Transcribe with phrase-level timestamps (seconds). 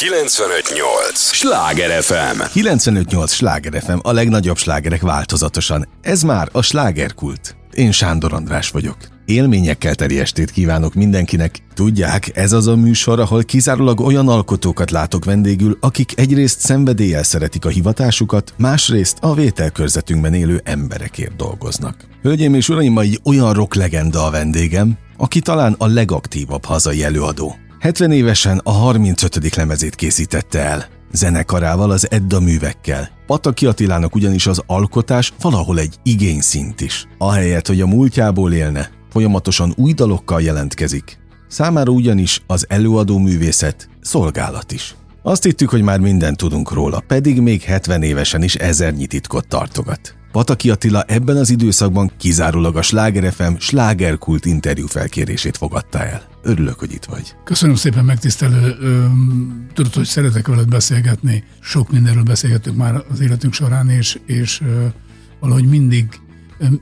[0.00, 1.18] 958!
[1.18, 2.40] Sláger FM!
[2.52, 3.32] 958!
[3.32, 5.88] Sláger FM, a legnagyobb slágerek változatosan.
[6.02, 7.56] Ez már a slágerkult.
[7.72, 8.96] Én Sándor András vagyok.
[9.24, 11.58] Élményekkel teli estét kívánok mindenkinek.
[11.74, 17.64] Tudják, ez az a műsor, ahol kizárólag olyan alkotókat látok vendégül, akik egyrészt szenvedéllyel szeretik
[17.64, 21.96] a hivatásukat, másrészt a vételkörzetünkben élő emberekért dolgoznak.
[22.22, 27.56] Hölgyeim és uraim, mai olyan rock legenda a vendégem, aki talán a legaktívabb hazai előadó.
[27.84, 29.56] 70 évesen a 35.
[29.56, 33.08] lemezét készítette el, zenekarával, az Edda művekkel.
[33.26, 37.06] Pataki Attilának ugyanis az alkotás valahol egy igényszint is.
[37.18, 41.18] Ahelyett, hogy a múltjából élne, folyamatosan új dalokkal jelentkezik.
[41.48, 44.94] Számára ugyanis az előadó művészet szolgálat is.
[45.22, 50.14] Azt hittük, hogy már mindent tudunk róla, pedig még 70 évesen is ezernyi titkot tartogat.
[50.34, 56.22] Pataki Attila ebben az időszakban kizárólag a Sláger FM slágerkult interjú felkérését fogadta el.
[56.42, 57.34] Örülök, hogy itt vagy.
[57.44, 58.76] Köszönöm szépen, megtisztelő.
[59.74, 61.44] Tudod, hogy szeretek veled beszélgetni.
[61.60, 64.62] Sok mindenről beszélgettünk már az életünk során, és, és
[65.40, 66.20] valahogy mindig,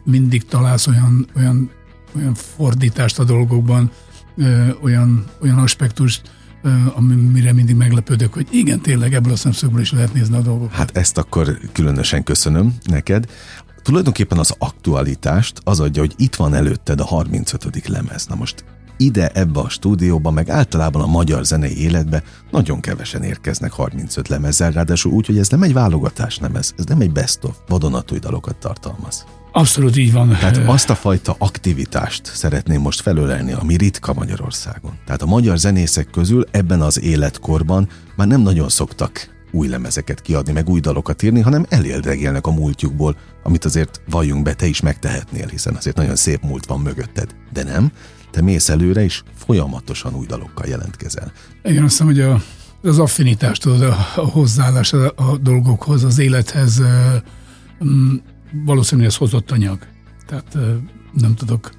[0.05, 1.71] mindig találsz olyan, olyan,
[2.17, 3.91] olyan fordítást a dolgokban,
[4.83, 6.31] olyan, olyan aspektust,
[6.95, 10.77] amire mindig meglepődök, hogy igen, tényleg ebből a szemszögből is lehet nézni a dolgokat.
[10.77, 13.27] Hát ezt akkor különösen köszönöm neked.
[13.83, 17.89] Tulajdonképpen az aktualitást az adja, hogy itt van előtted a 35.
[17.89, 18.27] lemez.
[18.27, 18.65] Na most
[18.97, 24.71] ide, ebbe a stúdióba, meg általában a magyar zenei életbe nagyon kevesen érkeznek 35 lemezzel,
[24.71, 28.19] ráadásul úgy, hogy ez nem egy válogatás nem ez, ez nem egy best of, vadonatúj
[28.19, 29.25] dalokat tartalmaz.
[29.53, 30.29] Abszolút így van.
[30.29, 34.99] Tehát azt a fajta aktivitást szeretném most felölelni, ami ritka Magyarországon.
[35.07, 40.53] Tehát a magyar zenészek közül ebben az életkorban már nem nagyon szoktak új lemezeket kiadni,
[40.53, 45.47] meg új dalokat írni, hanem eléldegélnek a múltjukból, amit azért valljunk be, te is megtehetnél,
[45.47, 47.35] hiszen azért nagyon szép múlt van mögötted.
[47.53, 47.93] De nem,
[48.31, 51.33] te mész előre, és folyamatosan új dalokkal jelentkezel.
[51.65, 52.43] Igen, azt hiszem, hogy a,
[52.83, 53.87] az affinitást, a,
[54.17, 56.81] a hozzáállás a, a dolgokhoz, az élethez
[57.85, 58.15] mm,
[58.65, 59.79] valószínűleg ez hozott anyag.
[60.27, 60.57] Tehát
[61.13, 61.71] nem tudok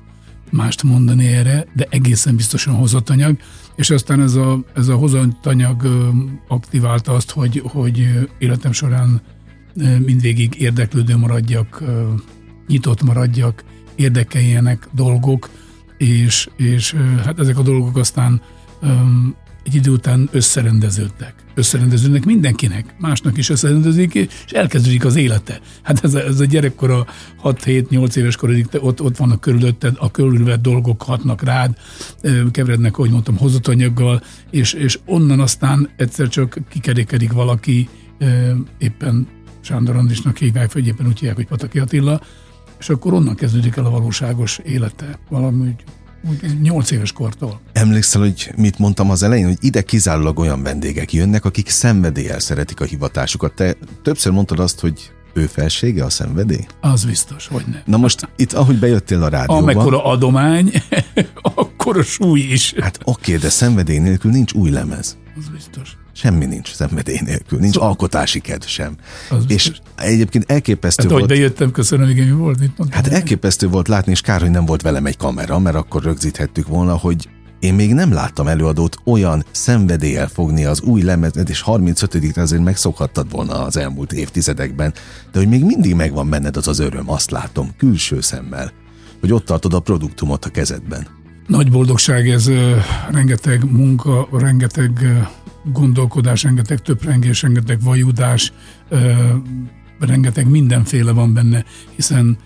[0.51, 3.37] mást mondani erre, de egészen biztosan hozott anyag,
[3.75, 5.87] és aztán ez a, ez a hozott anyag
[6.47, 9.21] aktiválta azt, hogy, hogy életem során
[10.05, 11.83] mindvégig érdeklődő maradjak,
[12.67, 13.63] nyitott maradjak,
[13.95, 15.49] érdekeljenek dolgok,
[15.97, 18.41] és, és hát ezek a dolgok aztán
[19.63, 21.42] egy idő után összerendeződnek.
[21.55, 25.59] Összerendeződnek mindenkinek, másnak is összerendezik, és elkezdődik az élete.
[25.81, 27.05] Hát ez a, ez a gyerekkor a
[27.43, 31.77] 6-7-8 éves korodig ott, ott vannak körülötted, a körülvett dolgok hatnak rád,
[32.51, 34.21] keverednek, ahogy mondtam, hozott anyaggal,
[34.51, 37.89] és, és onnan aztán egyszer csak kikerékedik valaki,
[38.77, 39.27] éppen
[39.61, 42.21] Sándor Andrisnak hívják, vagy éppen úgy hívják, hogy Pataki Attila,
[42.79, 45.19] és akkor onnan kezdődik el a valóságos élete.
[45.29, 45.75] Valami
[46.61, 47.61] 8 éves kortól.
[47.73, 52.79] Emlékszel, hogy mit mondtam az elején, hogy ide kizárólag olyan vendégek jönnek, akik szenvedéllyel szeretik
[52.79, 53.53] a hivatásukat.
[53.53, 56.65] Te többször mondtad azt, hogy ő felsége a szenvedély?
[56.81, 57.81] Az biztos, hogy nem.
[57.85, 59.61] Na most itt, ahogy bejöttél a rádióba...
[59.61, 60.71] Amekkora adomány,
[61.55, 62.73] akkor a súly is.
[62.81, 65.17] Hát oké, de szenvedély nélkül nincs új lemez.
[65.37, 65.97] Az biztos.
[66.15, 68.95] Semmi nincs szenvedély nélkül, nincs szóval, alkotási kedv sem.
[69.29, 69.77] Az és biztos.
[69.95, 71.25] egyébként elképesztő hát, volt...
[71.25, 72.59] hogy bejöttem, köszönöm, igen, mi volt?
[72.59, 75.75] Mit mondtam, hát elképesztő volt látni, és kár, hogy nem volt velem egy kamera, mert
[75.75, 77.27] akkor rögzíthettük volna, hogy
[77.63, 83.31] én még nem láttam előadót olyan szenvedéllyel fogni az új lemezet, és 35 azért megszokhattad
[83.31, 84.93] volna az elmúlt évtizedekben,
[85.31, 88.71] de hogy még mindig megvan benned az az öröm, azt látom, külső szemmel,
[89.19, 91.07] hogy ott tartod a produktumot a kezedben.
[91.47, 92.49] Nagy boldogság ez,
[93.11, 95.07] rengeteg munka, rengeteg
[95.63, 98.53] gondolkodás, rengeteg töprengés, rengeteg vajudás,
[99.99, 101.65] rengeteg mindenféle van benne,
[101.95, 102.37] hiszen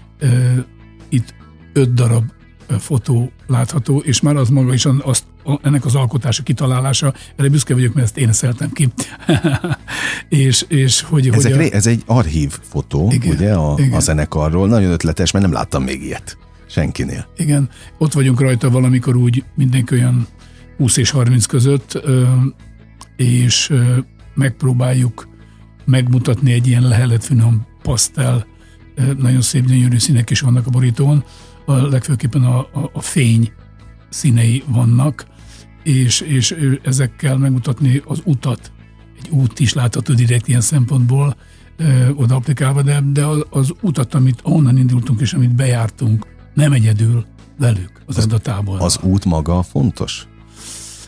[1.09, 1.33] itt
[1.73, 2.23] öt darab
[2.79, 5.23] fotó látható, és már az maga is azt,
[5.61, 8.89] ennek az alkotása, kitalálása, erre büszke vagyok, mert ezt én szeltem ki.
[10.45, 11.73] és, és hogy, Ezek hogy a...
[11.75, 13.93] Ez egy archív fotó, igen, ugye, a, igen.
[13.93, 14.67] a zenekarról.
[14.67, 16.37] Nagyon ötletes, mert nem láttam még ilyet.
[16.69, 17.27] Senkinél.
[17.37, 20.27] Igen, ott vagyunk rajta valamikor úgy mindenki olyan
[20.77, 22.01] 20 és 30 között,
[23.17, 23.73] és
[24.33, 25.27] megpróbáljuk
[25.85, 28.45] megmutatni egy ilyen lehelet finom pasztel,
[29.17, 31.23] nagyon szép, gyönyörű színek is vannak a borítón,
[31.65, 33.51] a legfőképpen a, a, a fény
[34.09, 35.25] színei vannak,
[35.83, 38.71] és, és ezekkel megmutatni az utat,
[39.19, 41.35] egy út is látható direkt ilyen szempontból
[41.77, 46.71] ö, oda applikálva, de, de az, az utat, amit onnan indultunk és amit bejártunk, nem
[46.71, 47.25] egyedül,
[47.59, 48.79] velük az, az adatában.
[48.79, 50.27] Az út maga fontos?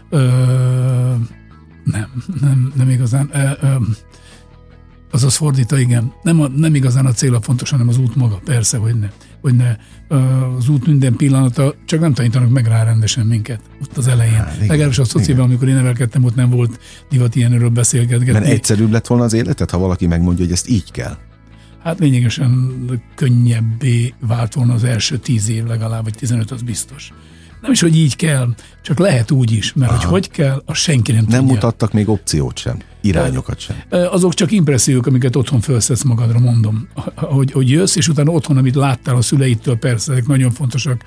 [0.09, 0.29] Ö,
[1.91, 3.29] nem, nem, nem igazán.
[3.33, 3.75] Ö, ö,
[5.11, 6.13] azaz fordítva, igen.
[6.23, 9.09] Nem, a, nem igazán a cél a fontos, hanem az út maga, persze, hogy nem.
[9.41, 9.75] hogy ne
[10.57, 14.33] az út minden pillanata, csak nem tanítanak meg rá rendesen minket ott az elején.
[14.33, 18.31] Hát, Legalábbis a szociában, amikor én nevelkedtem, ott nem volt divat ilyenről beszélgetni.
[18.31, 21.17] Mert egyszerűbb lett volna az életet, ha valaki megmondja, hogy ezt így kell.
[21.83, 22.73] Hát lényegesen
[23.15, 27.13] könnyebbé vált volna az első tíz év legalább, vagy 15 az biztos.
[27.61, 28.47] Nem is, hogy így kell,
[28.81, 30.01] csak lehet úgy is, mert Aha.
[30.01, 31.53] hogy hogy kell, az senki nem, nem tudja.
[31.53, 33.75] mutattak még opciót sem, irányokat sem.
[34.11, 36.87] Azok csak impressziók, amiket otthon felszedsz magadra, mondom.
[37.15, 41.03] Hogy, hogy jössz, és utána otthon, amit láttál a szüleitől, persze, ezek nagyon fontosak.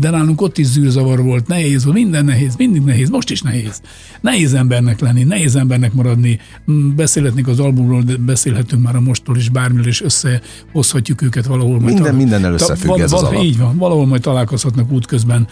[0.00, 3.80] De nálunk ott is zűrzavar volt, nehéz volt, minden nehéz, mindig nehéz, most is nehéz.
[4.20, 6.38] Nehéz embernek lenni, nehéz embernek maradni.
[6.70, 11.80] Mm, beszélhetnénk az albumról, de beszélhetünk már a mostól is bármiről, és összehozhatjuk őket valahol.
[11.80, 13.44] Minden, majd minden összefügg val- ez val- az alap.
[13.44, 15.46] Így van, valahol majd találkozhatnak útközben,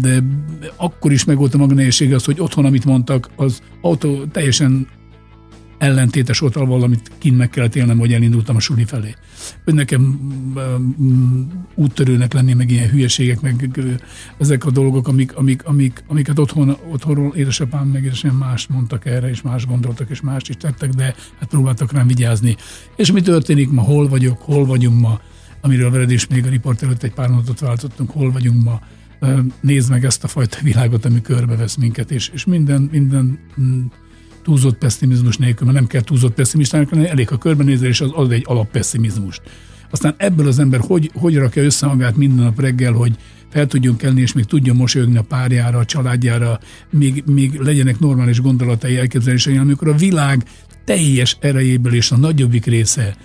[0.00, 0.22] de
[0.76, 1.74] akkor is megvolt a maga
[2.14, 4.88] az, hogy otthon, amit mondtak, az autó teljesen
[5.80, 9.14] ellentétes volt avval, amit kint meg kellett élnem, hogy elindultam a suli felé.
[9.64, 10.18] Hogy nekem
[11.74, 13.80] úttörőnek lenni, meg ilyen hülyeségek, meg
[14.38, 19.28] ezek a dolgok, amik, amik, amik, amiket otthon, otthonról édesapám meg édesem más mondtak erre,
[19.28, 22.56] és más gondoltak, és más is tettek, de hát próbáltak rám vigyázni.
[22.96, 25.20] És mi történik ma, hol vagyok, hol vagyunk ma,
[25.60, 28.80] amiről veled is még a riport előtt egy pár mondatot váltottunk, hol vagyunk ma,
[29.60, 33.84] nézd meg ezt a fajta világot, ami körbevesz minket, és, és minden, minden mm,
[34.50, 38.32] túlzott pessimizmus nélkül, mert nem kell túlzott pessimistának lenni, elég a körbenézel, és az ad
[38.32, 39.42] egy alappessimizmust.
[39.90, 43.16] Aztán ebből az ember hogy, hogy rakja össze magát minden nap reggel, hogy
[43.50, 46.60] fel tudjon kelni, és még tudjon mosolyogni a párjára, a családjára,
[46.90, 50.44] még, még legyenek normális gondolatai, elképzelései, amikor a világ
[50.84, 53.16] teljes erejéből és a nagyobbik része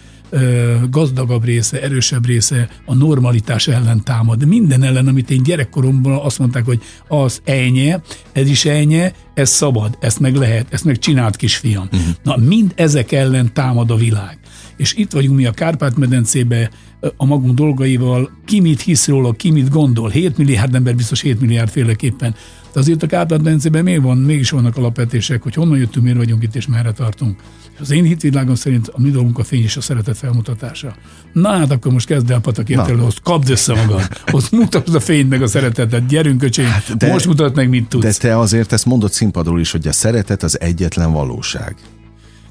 [0.89, 4.47] gazdagabb része, erősebb része a normalitás ellen támad.
[4.47, 7.93] Minden ellen, amit én gyerekkoromban azt mondták, hogy az ennyi,
[8.31, 11.87] ez is ennyi, ez szabad, ezt meg lehet, ezt meg csinált kisfiam.
[11.91, 12.07] Uh-huh.
[12.23, 14.37] Na, mind ezek ellen támad a világ.
[14.77, 16.69] És itt vagyunk mi a Kárpát-medencébe
[17.17, 20.09] a magunk dolgaival, ki mit hisz róla, ki mit gondol.
[20.09, 22.35] 7 milliárd ember biztos 7 milliárd féleképpen.
[22.75, 26.55] De azért a Kárpát-medencében miért van, mégis vannak alapvetések, hogy honnan jöttünk, miért vagyunk itt
[26.55, 27.39] és merre tartunk.
[27.73, 30.95] És az én hitvilágom szerint a mi dolgunk a fény és a szeretet felmutatása.
[31.33, 35.29] Na hát akkor most kezd el Pataki hogy kapd össze magad, hogy mutasd a fényt
[35.29, 38.03] meg a szeretetet, gyerünk öcsém, hát de, most mutat meg, mit tudsz.
[38.03, 41.75] De te azért ezt mondod színpadról is, hogy a szeretet az egyetlen valóság.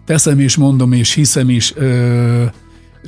[0.05, 2.45] Teszem és mondom és hiszem is, ö,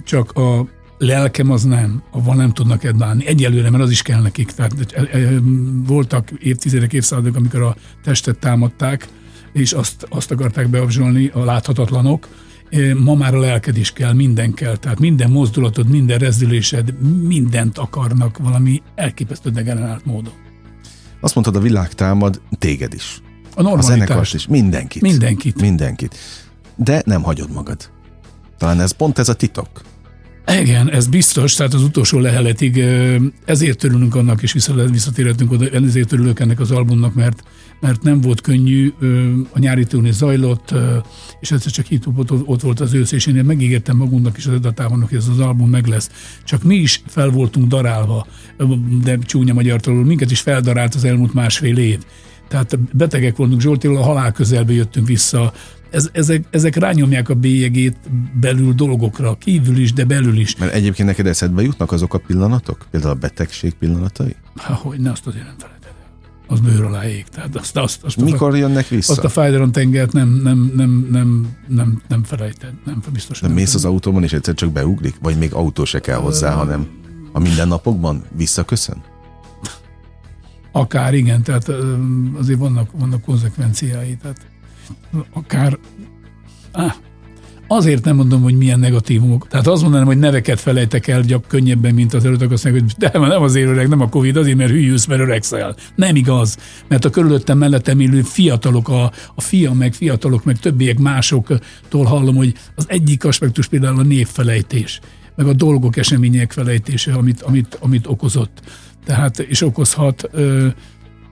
[0.04, 0.66] csak a
[0.98, 3.26] lelkem az nem, avval nem tudnak edbálni.
[3.26, 4.50] Egyelőre, mert az is kell nekik.
[4.50, 4.72] Tehát
[5.86, 9.08] voltak évtizedek, évszázadok, amikor a testet támadták,
[9.52, 12.28] és azt, azt akarták beabzsolni a láthatatlanok.
[13.02, 18.38] Ma már a lelked is kell, minden kell, tehát minden mozdulatod, minden rezdülésed, mindent akarnak
[18.38, 20.32] valami elképesztő degenerált módon.
[21.20, 23.22] Azt mondtad, a világ támad téged is.
[23.54, 23.90] A normalitás.
[23.90, 25.02] A zenekart is, mindenkit.
[25.02, 25.60] Mindenkit.
[25.60, 26.16] Mindenkit.
[26.76, 27.90] De nem hagyod magad.
[28.58, 29.68] Talán ez pont ez a titok.
[30.52, 32.84] Igen, ez biztos, tehát az utolsó leheletig
[33.44, 34.52] ezért örülünk annak, és
[34.90, 37.42] visszatérhetünk oda, ezért örülök ennek az albumnak, mert,
[37.80, 38.92] mert nem volt könnyű,
[39.52, 40.74] a nyári tőni zajlott,
[41.40, 42.06] és egyszer csak itt
[42.44, 45.70] ott, volt az ősz, és én megígértem magunknak is az edatávonak, hogy ez az album
[45.70, 46.10] meg lesz.
[46.44, 48.26] Csak mi is fel voltunk darálva,
[49.02, 51.98] de csúnya magyartól, minket is feldarált az elmúlt másfél év.
[52.48, 55.52] Tehát betegek voltunk Zsoltiról, a halál közelbe jöttünk vissza,
[55.90, 57.96] ez, ezek, ezek rányomják a bélyegét
[58.40, 60.56] belül dolgokra, kívül is, de belül is.
[60.56, 62.86] Mert egyébként neked eszedbe jutnak azok a pillanatok?
[62.90, 64.36] Például a betegség pillanatai?
[64.56, 65.90] Há, hogy ne, azt azért nem felejted
[66.46, 67.24] Az bőr alá ég.
[67.28, 69.12] Tehát azt, azt, azt Mikor a, jönnek vissza?
[69.12, 72.72] Azt a fájdalom tengert nem, nem, nem, nem, nem, nem felejted.
[72.84, 75.14] Nem, biztos nem mész az autóban, és egyszer csak beugrik?
[75.20, 76.88] Vagy még autó se kell hozzá, uh, hanem
[77.32, 79.02] a mindennapokban visszaköszön?
[80.72, 81.68] Akár igen, tehát
[82.38, 84.16] azért vannak, vannak konzekvenciái.
[84.16, 84.46] Tehát
[85.32, 85.78] akár
[86.72, 86.92] ah,
[87.68, 89.48] azért nem mondom, hogy milyen negatívumok.
[89.48, 93.10] Tehát azt mondanám, hogy neveket felejtek el gyak könnyebben, mint az előtt, azt mondják, hogy
[93.10, 95.76] de nem azért öreg, nem a Covid, azért, mert hülyűsz, mert öregszel.
[95.94, 96.56] Nem igaz,
[96.88, 102.36] mert a körülöttem mellettem élő fiatalok, a, a fiam, meg fiatalok, meg többiek másoktól hallom,
[102.36, 105.00] hogy az egyik aspektus például a névfelejtés,
[105.36, 108.60] meg a dolgok, események felejtése, amit, amit, amit okozott.
[109.04, 110.30] Tehát, és okozhat,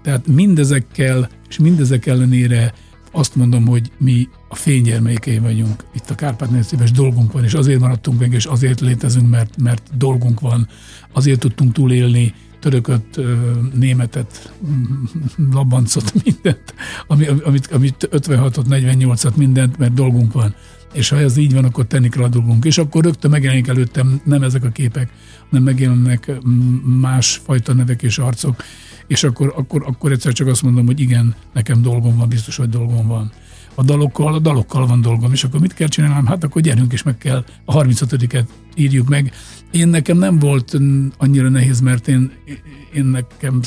[0.03, 2.73] tehát mindezekkel, és mindezek ellenére
[3.15, 5.85] azt mondom, hogy mi a fénygyermekei vagyunk.
[5.95, 6.51] Itt a kárpát
[6.83, 10.69] és dolgunk van, és azért maradtunk meg, és azért létezünk, mert, mert dolgunk van.
[11.13, 13.21] Azért tudtunk túlélni törököt,
[13.75, 14.53] németet,
[15.53, 16.75] labancot, mindent,
[17.45, 20.55] amit, amit 56-ot, 48-at, mindent, mert dolgunk van.
[20.93, 22.65] És ha ez így van, akkor tenni kell a dolgunk.
[22.65, 25.11] És akkor rögtön megjelenik előttem nem ezek a képek,
[25.51, 26.33] hanem megjelennek
[27.01, 28.63] másfajta nevek és arcok,
[29.07, 32.69] és akkor, akkor, akkor egyszer csak azt mondom, hogy igen, nekem dolgom van, biztos, hogy
[32.69, 33.33] dolgom van.
[33.75, 36.27] a dalokkal, a dalokkal van dolgom, és akkor mit kell csinálnom?
[36.27, 38.45] Hát akkor gyerünk, és meg kell a 35-et
[38.75, 39.33] írjuk meg.
[39.71, 40.79] Én nekem nem volt
[41.19, 42.33] annyira nehéz, mert én,
[42.95, 43.61] én nekem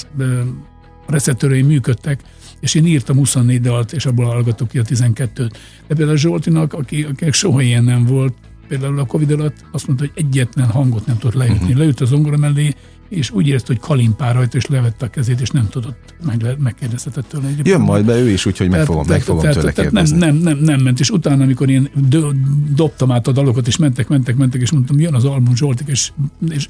[1.08, 2.22] reszettőreim működtek,
[2.60, 5.52] és én írtam 24 dalt, és abból hallgatok ki a 12-t.
[5.88, 8.34] De például Zsoltinak, aki, akinek soha ilyen nem volt,
[8.68, 11.64] például a Covid alatt azt mondta, hogy egyetlen hangot nem tudott leütni.
[11.64, 11.78] Uh-huh.
[11.78, 12.74] Leült az zongora mellé,
[13.10, 17.28] és úgy érezte, hogy kalimpál rajta, és levette a kezét, és nem tudott, meg, megkérdezhetett
[17.28, 17.50] tőle.
[17.64, 17.82] Jön nem.
[17.82, 20.80] majd be ő is, úgyhogy meg fogom, meg fogom tőle tehát nem, nem, nem, nem,
[20.80, 22.32] ment, és utána, amikor én do,
[22.76, 26.12] dobtam át a dalokat, és mentek, mentek, mentek, és mondtam, jön az album Zsoltik, és,
[26.50, 26.70] és,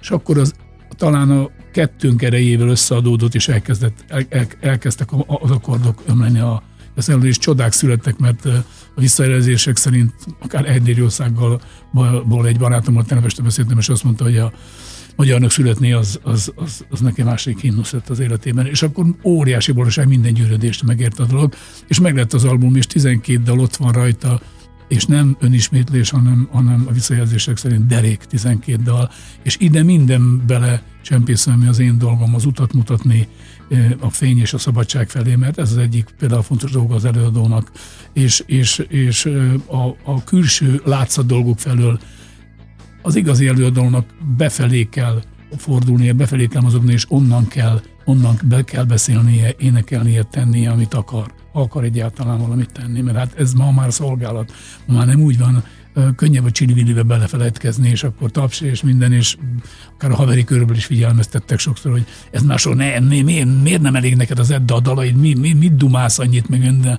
[0.00, 0.54] és akkor az
[0.96, 6.62] talán a kettőnk erejével összeadódott, és elkezdett, el, el, elkezdtek az akkordok ömleni a
[6.96, 8.44] az elő is csodák születtek, mert
[8.94, 11.60] a visszajelzések szerint akár Egydéri országból
[12.46, 14.52] egy barátommal tegnap este beszéltem, és azt mondta, hogy a
[15.16, 18.66] magyarnak születni az, az, az, az neki másik himnusz lett az életében.
[18.66, 21.54] És akkor óriási boldogság minden gyűrődést megért a dolog,
[21.88, 24.40] és meg lett az album, és 12 dal ott van rajta,
[24.88, 29.10] és nem önismétlés, hanem, hanem a visszajelzések szerint derék 12 dal,
[29.42, 33.28] és ide minden bele csempészem, ami az én dolgom, az utat mutatni
[33.98, 37.70] a fény és a szabadság felé, mert ez az egyik például fontos dolga az előadónak,
[38.12, 39.24] és, és, és
[39.66, 42.00] a, a külső látszat dolgok felől
[43.04, 44.06] az igazi előadónak
[44.36, 45.22] befelé kell
[45.56, 51.32] fordulnia, befelé kell mozogni, és onnan kell, onnan be kell beszélnie, énekelnie, tennie, amit akar.
[51.52, 54.52] Ha akar egyáltalán valamit tenni, mert hát ez ma már szolgálat.
[54.86, 55.64] Ma már nem úgy van,
[56.16, 59.36] könnyebb a csili belefelejtkezni, és akkor taps és minden, és
[59.94, 63.96] akár a haveri körből is figyelmeztettek sokszor, hogy ez másról ne, ne, miért, miért nem
[63.96, 66.98] elég neked az Edda a dalaid, mi, mi, mit dumálsz annyit meg minden.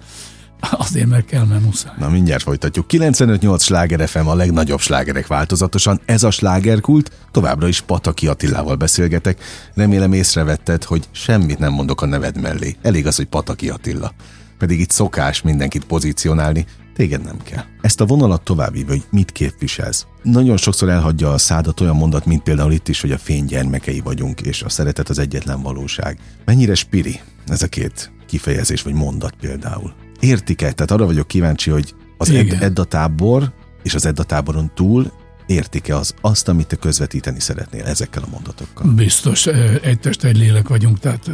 [0.60, 1.94] Azért, mert kell, mert muszáj.
[1.98, 2.86] Na mindjárt folytatjuk.
[2.90, 6.02] 95-8 sláger FM a legnagyobb slágerek változatosan.
[6.06, 7.12] Ez a slágerkult.
[7.32, 9.44] Továbbra is Pataki Attilával beszélgetek.
[9.74, 12.76] Remélem észrevetted, hogy semmit nem mondok a neved mellé.
[12.82, 14.12] Elég az, hogy Pataki Attila.
[14.58, 17.64] Pedig itt szokás mindenkit pozícionálni, téged nem kell.
[17.82, 20.06] Ezt a vonalat továbbív, hogy mit képviselsz.
[20.24, 24.00] Nagyon sokszor elhagyja a szádat olyan mondat, mint például itt is, hogy a fény gyermekei
[24.00, 26.20] vagyunk, és a szeretet az egyetlen valóság.
[26.46, 30.05] Mennyire spiri ez a két kifejezés vagy mondat például?
[30.26, 30.72] Értik-e?
[30.72, 33.54] Tehát arra vagyok kíváncsi, hogy az ed- Edda tábor
[33.84, 35.12] és az Edda táboron túl
[35.46, 38.92] értik-e az, azt, amit te közvetíteni szeretnél ezekkel a mondatokkal?
[38.92, 39.46] Biztos,
[39.82, 41.32] egy test, egy lélek vagyunk, tehát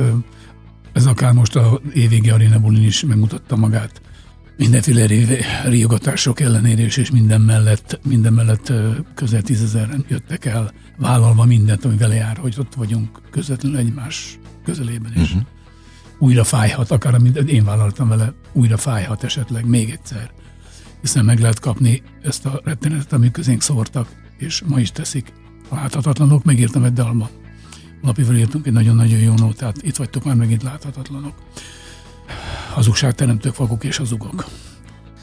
[0.94, 4.02] ez akár most a évvégi Arena Bulin is megmutatta magát.
[4.58, 5.08] Mindenféle
[5.66, 8.74] riogatások ellenére és minden mellett, minden mellett
[9.16, 15.12] közel tízezeren jöttek el, vállalva mindent, ami vele jár, hogy ott vagyunk közvetlenül egymás közelében
[15.16, 15.34] is.
[15.34, 15.42] Uh-huh
[16.22, 20.32] újra fájhat, akár amit én vállaltam vele, újra fájhat esetleg még egyszer.
[21.02, 25.34] Hiszen meg lehet kapni ezt a rettenetet, amit közénk szórtak, és ma is teszik.
[25.70, 27.30] A láthatatlanok, megírtam egy dalban.
[28.02, 31.34] Lapival írtunk egy nagyon-nagyon jó nótát, itt vagytok már megint láthatatlanok.
[33.16, 34.46] teremtők, vakok és hazugok.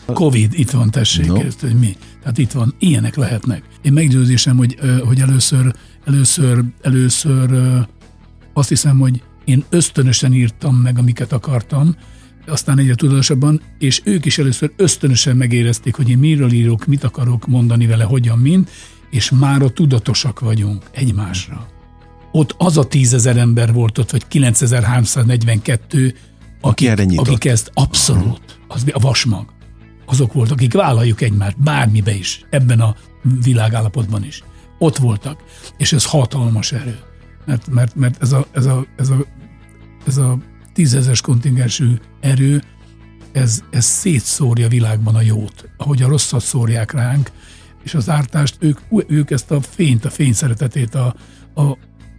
[0.07, 1.41] Covid, itt van, tessék, no.
[1.41, 1.97] ezt, hogy mi.
[2.21, 3.63] Tehát itt van, ilyenek lehetnek.
[3.83, 5.75] Én meggyőzésem, hogy, hogy először,
[6.05, 7.51] először, először
[8.53, 11.97] azt hiszem, hogy én ösztönösen írtam meg, amiket akartam,
[12.47, 17.47] aztán egyre tudatosabban, és ők is először ösztönösen megérezték, hogy én miről írok, mit akarok
[17.47, 18.71] mondani vele, hogyan, mint,
[19.11, 21.69] és már a tudatosak vagyunk egymásra.
[22.33, 26.15] Ott az a tízezer ember volt ott, vagy 9342,
[26.61, 29.53] akik, Aki akik ezt abszolút, az a vasmag.
[30.07, 32.97] Azok voltak, akik vállaljuk egymást, bármibe is, ebben a
[33.43, 34.43] világállapotban is.
[34.79, 35.43] Ott voltak,
[35.77, 36.99] és ez hatalmas erő.
[37.45, 39.27] Mert, mert, mert ez, a, ez, a, ez a
[40.09, 40.39] ez a
[40.73, 42.63] tízezes kontingensű erő,
[43.33, 47.31] ez, ez szétszórja világban a jót, ahogy a rosszat szórják ránk,
[47.85, 51.15] és az ártást, ők, ők ezt a fényt, a fényszeretetét, a,
[51.55, 51.63] a,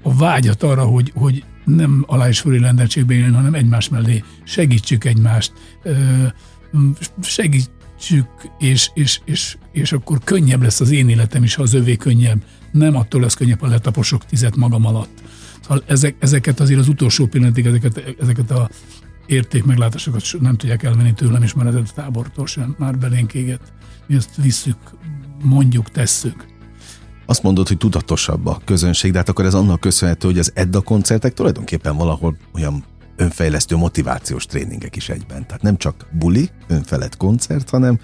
[0.03, 5.53] a vágyat arra, hogy, hogy nem alá és fölé rendeltségben hanem egymás mellé segítsük egymást,
[7.21, 8.27] segítsük,
[8.59, 12.43] és, és, és, és akkor könnyebb lesz az én életem is, ha az övé könnyebb.
[12.71, 15.21] Nem attól lesz könnyebb, ha letaposok tizet magam alatt
[15.69, 18.69] Szóval ezek, ezeket azért az utolsó pillanatig, ezeket, ezeket a
[19.25, 23.61] érték meglátásokat nem tudják elvenni tőlem, és már ez a tábortól sem már belénk éget.
[24.07, 24.77] Mi ezt visszük,
[25.43, 26.45] mondjuk, tesszük.
[27.25, 30.81] Azt mondod, hogy tudatosabb a közönség, de hát akkor ez annak köszönhető, hogy az EDDA
[30.81, 32.83] koncertek tulajdonképpen valahol olyan
[33.15, 35.47] önfejlesztő motivációs tréningek is egyben.
[35.47, 37.99] Tehát nem csak buli, önfelett koncert, hanem,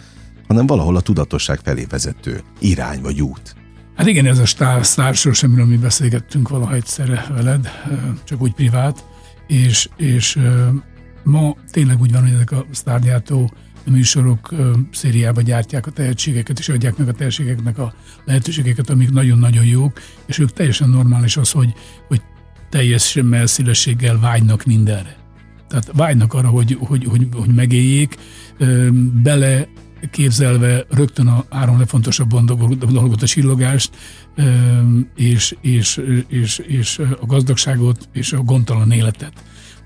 [0.48, 3.56] hanem valahol a tudatosság felé vezető irány vagy út.
[3.96, 7.70] Hát igen, ez a sztársos, amiről mi beszélgettünk valaha egyszerre veled,
[8.24, 9.06] csak úgy privát,
[9.48, 10.40] és, és
[11.24, 13.52] ma tényleg úgy van, hogy ezek a sztárgyártó
[13.84, 14.54] műsorok
[14.92, 17.94] szériába gyártják a tehetségeket, és adják meg a tehetségeknek a
[18.26, 21.74] lehetőségeket, amik nagyon-nagyon jók, és ők teljesen normális az, hogy,
[22.08, 22.22] hogy
[22.70, 25.16] teljes messzélességgel vágynak mindenre.
[25.68, 28.16] Tehát vágynak arra, hogy, hogy, hogy, hogy megéljék,
[29.24, 29.68] bele
[30.12, 32.34] képzelve rögtön a három legfontosabb
[32.92, 33.90] dolgot, a csillogást,
[35.16, 39.34] és, és, és, és a gazdagságot, és a gondtalan életet.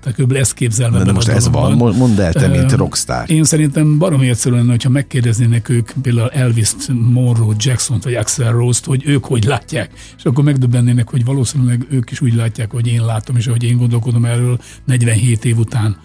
[0.00, 0.32] Tehát kb.
[0.32, 3.30] ezt képzelve de, de most ez van, mondd el te, mint rockstar.
[3.30, 8.84] Én szerintem baromi egyszerű lenne, hogyha megkérdeznének ők például Elvis Monroe, Jackson vagy Axel Rose-t,
[8.84, 13.04] hogy ők hogy látják, és akkor megdöbbennének, hogy valószínűleg ők is úgy látják, hogy én
[13.04, 15.96] látom, és ahogy én gondolkodom erről 47 év után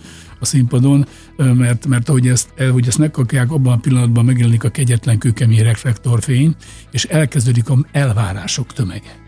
[0.46, 1.06] a színpadon,
[1.38, 6.56] mert, mert ahogy ezt, ahogy ezt megkapják, abban a pillanatban megjelenik a kegyetlen kőkemény reflektorfény,
[6.92, 9.24] és elkezdődik a elvárások tömege.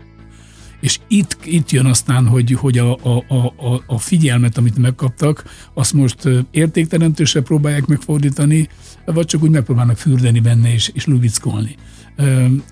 [0.80, 5.44] És itt, itt jön aztán, hogy, hogy a, a, a, a figyelmet, amit megkaptak,
[5.74, 8.68] azt most értékteremtésre próbálják megfordítani,
[9.04, 11.76] vagy csak úgy megpróbálnak fürdeni benne és, és lubickolni.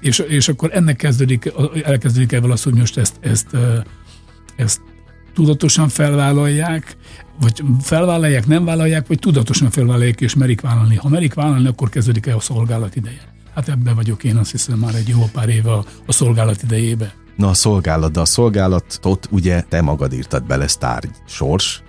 [0.00, 3.56] És, és akkor ennek kezdődik, elkezdődik el az, hogy most ezt, ezt,
[4.56, 4.80] ezt
[5.36, 6.96] tudatosan felvállalják,
[7.40, 10.96] vagy felvállalják, nem vállalják, vagy tudatosan felvállalják és merik vállalni.
[10.96, 13.20] Ha merik vállalni, akkor kezdődik el a szolgálat ideje.
[13.54, 17.14] Hát ebben vagyok én azt hiszem már egy jó pár éve a, a szolgálat idejébe.
[17.36, 21.82] Na a szolgálat, de a szolgálatot ugye te magad írtad bele, sztár sors,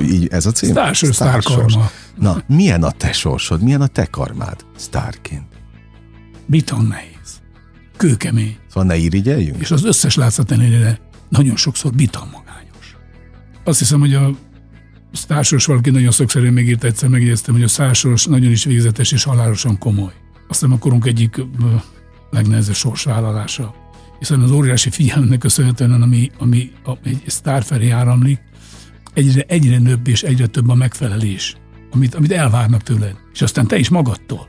[0.00, 0.70] így, ez a cím?
[0.70, 1.90] Sztár, sztár, sztár karma.
[2.18, 5.46] Na, milyen a te sorsod, milyen a te karmád sztárként?
[6.46, 7.42] Biton nehéz.
[7.96, 8.56] Kőkemény.
[8.68, 9.60] Szóval ne irigyeljünk?
[9.60, 12.43] És az összes látszat ellenére nagyon sokszor magányos.
[13.64, 14.30] Azt hiszem, hogy a
[15.12, 19.78] sztársos valaki nagyon szökszerűen megírta, egyszer megjegyeztem, hogy a sztársos nagyon is végzetes és halálosan
[19.78, 20.12] komoly.
[20.48, 21.40] Azt hiszem a korunk egyik
[22.30, 23.74] legnehezebb sorsvállalása
[24.18, 28.40] hiszen az óriási figyelmnek köszönhetően, ami, ami a, egy sztár felé áramlik,
[29.14, 31.56] egyre, egyre nőbb és egyre több a megfelelés,
[31.90, 34.48] amit, amit elvárnak tőled, és aztán te is magadtól.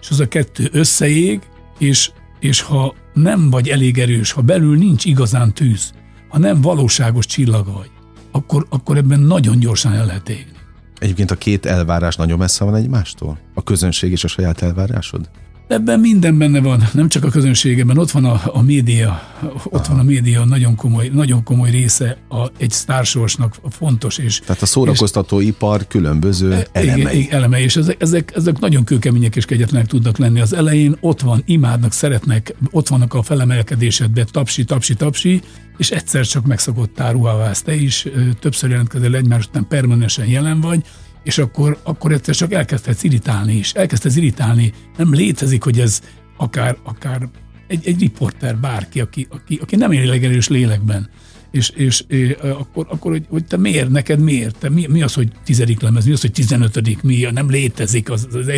[0.00, 1.40] És az a kettő összeég,
[1.78, 5.92] és, és ha nem vagy elég erős, ha belül nincs igazán tűz,
[6.28, 7.90] ha nem valóságos csillag vagy,
[8.36, 10.52] akkor, akkor ebben nagyon gyorsan el lehet égni.
[10.98, 13.38] Egyébként a két elvárás nagyon messze van egymástól?
[13.54, 15.30] A közönség és a saját elvárásod?
[15.68, 19.22] Ebben minden benne van, nem csak a közönségeben, ott van a, a média,
[19.64, 19.92] ott Aha.
[19.92, 24.18] van a média nagyon komoly, nagyon komoly része a, egy sztársorsnak fontos.
[24.18, 27.18] És, Tehát a szórakoztató és, ipar különböző e, elemei.
[27.18, 30.40] Igen, elemei, és ezek, ezek, ezek nagyon kőkemények és kegyetlenek tudnak lenni.
[30.40, 35.40] Az elején ott van, imádnak, szeretnek, ott vannak a felemelkedésedbe, tapsi, tapsi, tapsi,
[35.76, 38.06] és egyszer csak megszokottál ruháválsz te is,
[38.40, 40.84] többször jelentkezel egymás után permanensen jelen vagy,
[41.26, 43.72] és akkor, akkor egyszer csak elkezdhetsz irritálni is.
[43.72, 44.72] Elkezdhetsz irritálni.
[44.96, 46.00] Nem létezik, hogy ez
[46.36, 47.28] akár, akár
[47.66, 51.08] egy, egy riporter, bárki, aki, aki, aki nem él erős lélekben.
[51.50, 54.58] És, és, és akkor, akkor hogy, hogy, te miért, neked miért?
[54.58, 58.10] Te mi, mi az, hogy tizedik lemez, mi az, hogy tizenötödik, mi, nem létezik.
[58.10, 58.50] Az, az,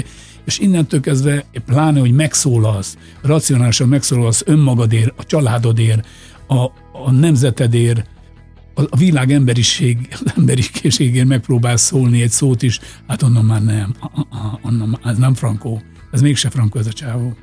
[0.44, 6.06] és innentől kezdve, pláne, hogy megszólalsz, racionálisan megszólalsz önmagadért, a családodért,
[6.46, 8.04] a, a nemzetedért,
[8.90, 13.94] a világ emberiség, az emberiségért megpróbál szólni egy szót is, hát onnan már nem,
[14.62, 17.36] onnan ez nem frankó, ez mégse frankó ez a csávó.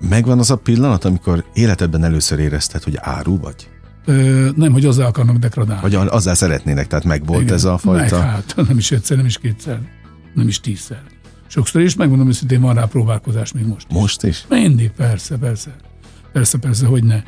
[0.00, 3.68] Megvan az a pillanat, amikor életedben először érezted, hogy áru vagy?
[4.04, 5.82] Ö, nem, hogy azzal akarnak dekradálni.
[5.82, 8.18] Vagy azzal szeretnének, tehát megvolt Igen, ez a fajta...
[8.18, 9.80] Meg, hát, nem is egyszer, nem is kétszer,
[10.34, 11.02] nem is tízszer.
[11.46, 13.86] Sokszor is, megmondom őszintén, van rá próbálkozás még most.
[13.90, 14.44] Most is?
[14.48, 15.76] Mindig, persze, persze.
[16.32, 17.22] Persze, persze, hogy ne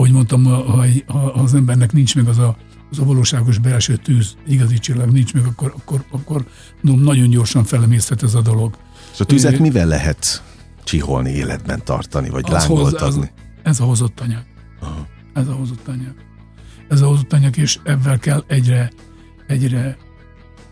[0.00, 2.56] ahogy mondtam, ha, ha az embernek nincs meg az a,
[2.90, 6.46] az a valóságos belső tűz, igazi csillag nincs meg, akkor, akkor, akkor
[6.80, 8.76] no, nagyon gyorsan felemészhet ez a dolog.
[9.12, 10.42] És a tüzet é, mivel lehet
[10.84, 13.30] csiholni, életben tartani, vagy lángoltatni?
[13.62, 14.42] ez a hozott anyag.
[14.80, 15.06] Aha.
[15.34, 16.14] Ez a hozott anyag.
[16.88, 18.90] Ez a hozott anyag, és ebben kell egyre,
[19.46, 19.96] egyre,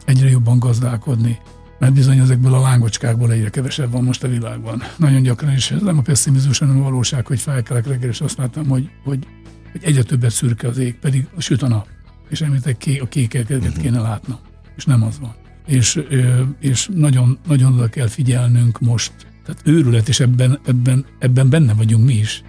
[0.04, 1.38] egyre jobban gazdálkodni
[1.78, 4.82] mert bizony ezekből a lángocskákból egyre kevesebb van most a világban.
[4.96, 8.38] Nagyon gyakran, és ez nem a pessimizmus, hanem a valóság, hogy felkelek reggel, és azt
[8.38, 9.26] láttam, hogy, hogy,
[9.72, 11.86] hogy egyre többet szürke az ég, pedig süt a nap.
[12.28, 13.82] És említek, ké, a kékeket uh-huh.
[13.82, 14.38] kéne látnom.
[14.76, 15.34] És nem az van.
[15.66, 16.00] És,
[16.60, 19.12] és nagyon, nagyon oda kell figyelnünk most.
[19.44, 22.42] Tehát őrület, és ebben, ebben, ebben benne vagyunk mi is.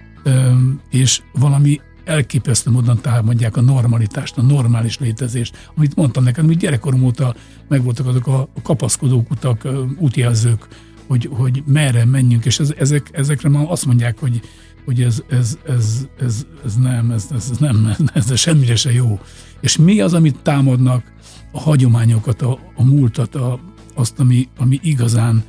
[0.90, 5.70] És valami elképesztő módon támadják a normalitást, a normális létezést.
[5.76, 7.34] Amit mondtam neked, hogy gyerekkorom óta
[7.68, 10.68] megvoltak azok a kapaszkodók utak, útjelzők,
[11.06, 14.40] hogy, hogy merre menjünk, és ez, ezek, ezekre már azt mondják, hogy,
[14.84, 19.20] hogy ez, ez, ez, ez, ez nem, ez, ez nem, ez, ez semmire se jó.
[19.60, 21.12] És mi az, amit támadnak?
[21.52, 23.60] A hagyományokat, a, a múltat, a,
[23.94, 25.44] azt, ami, ami igazán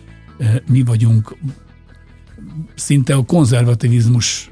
[0.68, 1.38] mi vagyunk,
[2.76, 4.52] szinte a konzervativizmus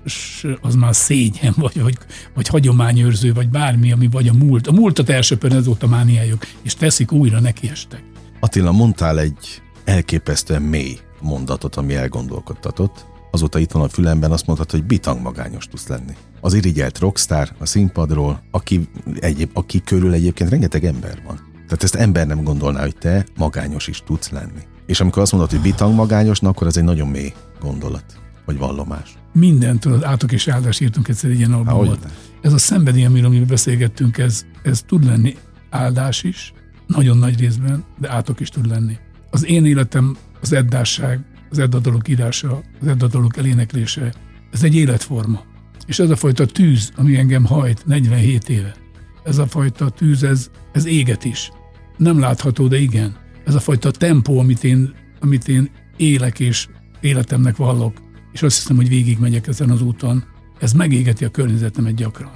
[0.62, 1.98] az már szégyen, vagy, vagy,
[2.34, 4.68] vagy hagyományőrző, vagy bármi, ami vagy a múlt.
[4.68, 8.04] A múltat elsöpörni, ez volt a mániájuk, és teszik újra, nekiestek.
[8.40, 13.06] Attila, mondtál egy elképesztően mély mondatot, ami elgondolkodtatott.
[13.32, 16.14] Azóta itt van a fülemben, azt mondtad, hogy bitang magányos tudsz lenni.
[16.42, 21.40] Az irigyelt rockstar a színpadról, aki, egyéb, aki körül egyébként rengeteg ember van.
[21.54, 24.62] Tehát ezt ember nem gondolná, hogy te magányos is tudsz lenni.
[24.86, 29.18] És amikor azt mondod, hogy bitang magányos, akkor ez egy nagyon mély gondolat, vagy vallomás.
[29.34, 32.06] Minden, tudod, átok és áldás írtunk egyszer egy ilyen albumot.
[32.42, 35.36] Ez a szenvedély, amiről mi beszélgettünk, ez, ez tud lenni
[35.70, 36.54] áldás is,
[36.88, 38.98] nagyon nagy részben, de átok is tud lenni.
[39.30, 41.20] Az én életem, az eddásság,
[41.50, 44.14] az eddadalok írása, az eddadalok eléneklése,
[44.52, 45.44] ez egy életforma.
[45.86, 48.76] És ez a fajta tűz, ami engem hajt 47 éve,
[49.24, 51.52] ez a fajta tűz, ez, ez éget is.
[51.98, 53.16] Nem látható, de igen.
[53.46, 56.68] Ez a fajta tempó, amit én, amit én élek és
[57.00, 60.24] életemnek vallok, és azt hiszem, hogy végigmegyek ezen az úton,
[60.60, 62.32] ez megégeti a környezetemet gyakran.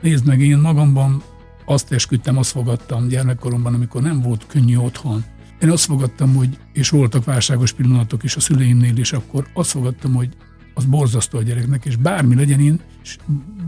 [0.00, 1.22] Nézd meg, én magamban
[1.64, 5.24] azt esküdtem, azt fogadtam gyermekkoromban, amikor nem volt könnyű otthon.
[5.60, 10.14] Én azt fogadtam, hogy, és voltak válságos pillanatok is a szüleimnél, és akkor azt fogadtam,
[10.14, 10.28] hogy
[10.74, 13.18] az borzasztó a gyereknek, és bármi legyen én, és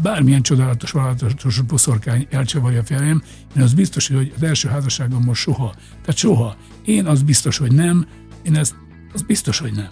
[0.02, 3.22] bármilyen csodálatos, valatos boszorkány elcsavarja a fejem,
[3.56, 5.74] én az biztos, hogy az első házasságomban soha.
[6.00, 6.56] Tehát soha.
[6.84, 8.06] Én az biztos, hogy nem,
[8.42, 8.74] én ezt,
[9.12, 9.88] az biztos, hogy nem.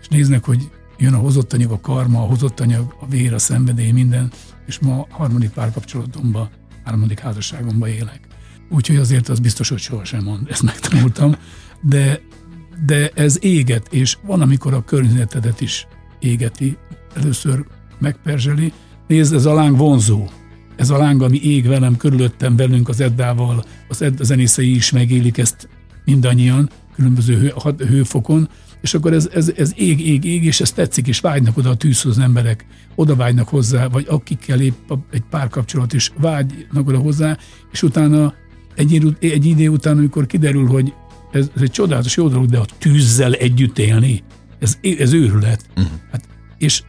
[0.00, 3.38] És néznek, hogy jön a hozott anyag, a karma, a hozott anyag, a vér, a
[3.38, 4.32] szenvedély, minden,
[4.66, 6.48] és ma harmadik párkapcsolatomban,
[6.84, 8.20] harmadik házasságomban élek.
[8.70, 11.34] Úgyhogy azért az biztos, hogy sohasem mond, ezt megtanultam,
[11.80, 12.20] de,
[12.86, 15.86] de ez éget, és van, amikor a környezetedet is
[16.20, 16.76] égeti,
[17.14, 17.64] először
[17.98, 18.72] megperzseli.
[19.06, 20.28] Nézd, ez a láng vonzó.
[20.76, 25.38] Ez a láng, ami ég velem, körülöttem, velünk, az Eddával, az Edd zenészei is megélik
[25.38, 25.68] ezt
[26.04, 28.48] mindannyian, különböző hő, hőfokon,
[28.80, 31.76] és akkor ez, ez, ez ég, ég, ég, és ez tetszik, és vágynak oda a
[31.76, 37.38] tűzhoz az emberek, oda vágynak hozzá, vagy akikkel épp egy párkapcsolat is vágynak oda hozzá,
[37.72, 38.34] és utána
[38.74, 40.92] egy, egy idő után, amikor kiderül, hogy
[41.32, 44.22] ez, ez egy csodálatos jó dolog, de a tűzzel együtt élni,
[44.58, 45.66] ez, ez őrület.
[45.76, 45.92] Uh-huh.
[46.10, 46.82] Hát, és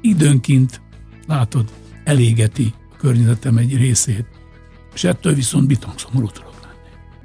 [0.00, 0.80] időnként,
[1.26, 1.68] látod,
[2.04, 4.26] elégeti a környezetem egy részét,
[4.94, 6.47] és ettől viszont bitangszomorú tudok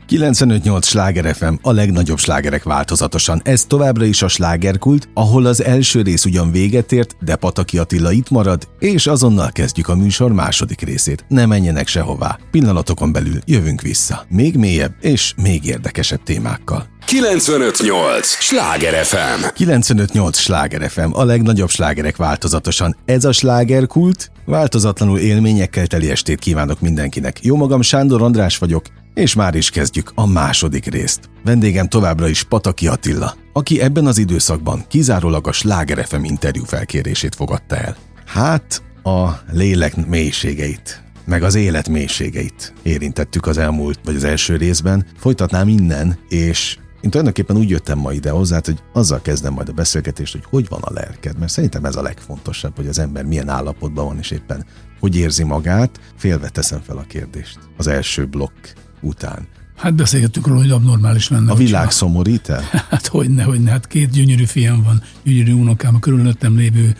[0.10, 3.42] 95-8 Sláger FM, a legnagyobb slágerek változatosan.
[3.44, 8.12] Ez továbbra is a slágerkult, ahol az első rész ugyan véget ért, de Pataki Attila
[8.12, 11.26] itt marad, és azonnal kezdjük a műsor második részét.
[11.28, 12.40] Ne menjenek sehová.
[12.52, 14.26] Pillanatokon belül jövünk vissza.
[14.30, 16.92] Még mélyebb és még érdekesebb témákkal.
[17.06, 18.28] 958!
[18.28, 19.46] Sláger FM!
[19.54, 20.38] 958!
[20.38, 22.96] Sláger FM, a legnagyobb slágerek változatosan.
[23.06, 27.44] Ez a slágerkult, változatlanul élményekkel teli estét kívánok mindenkinek.
[27.44, 31.30] Jó magam, Sándor András vagyok, és már is kezdjük a második részt.
[31.44, 37.36] Vendégem továbbra is Pataki Attila, aki ebben az időszakban kizárólag a Sláger FM interjú felkérését
[37.36, 37.98] fogadta el.
[38.26, 45.06] Hát, a lélek mélységeit, meg az élet mélységeit érintettük az elmúlt, vagy az első részben.
[45.18, 49.74] Folytatnám innen, és én tulajdonképpen úgy jöttem ma ide hozzá, hogy azzal kezdem majd a
[49.74, 53.50] beszélgetést, hogy hogy van a lelked, mert szerintem ez a legfontosabb, hogy az ember milyen
[53.50, 54.66] állapotban van, és éppen
[55.00, 56.00] hogy érzi magát.
[56.18, 57.60] Félve teszem fel a kérdést.
[57.78, 58.66] Az első blokk
[59.04, 59.48] után.
[59.76, 61.52] Hát beszélgettünk róla, hogy abnormális lenne.
[61.52, 62.64] A világ szomorít el?
[62.90, 63.72] Hát hogyne, hogyne.
[63.72, 66.96] Hát két gyönyörű fiam van, gyönyörű unokám, a körülöttem lévő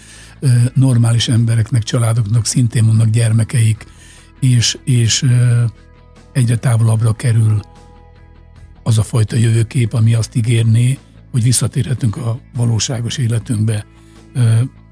[0.74, 3.86] normális embereknek, családoknak szintén vannak gyermekeik,
[4.40, 5.26] és, és
[6.34, 7.60] egyre távolabbra kerül
[8.84, 10.98] az a fajta jövőkép, ami azt ígérné,
[11.32, 13.86] hogy visszatérhetünk a valóságos életünkbe.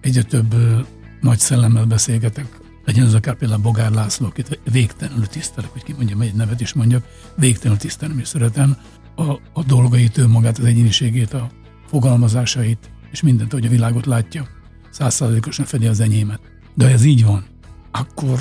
[0.01, 0.55] Egyre több
[1.21, 6.21] nagy szellemmel beszélgetek, legyen az akár például Bogár László, akit végtelenül tisztelek, hogy ki mondjam
[6.21, 8.77] egy nevet is mondjak, végtelenül tisztelem és szeretem
[9.15, 11.49] a, a dolgait, ő magát, az egyéniségét, a
[11.87, 14.47] fogalmazásait, és mindent, hogy a világot látja,
[14.89, 16.39] százszázalékosan fedi az enyémet.
[16.73, 17.45] De ha ez így van,
[17.91, 18.39] akkor,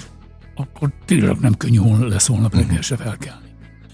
[0.55, 3.50] akkor tényleg nem könnyű hol lesz holnap reggel se felkelni.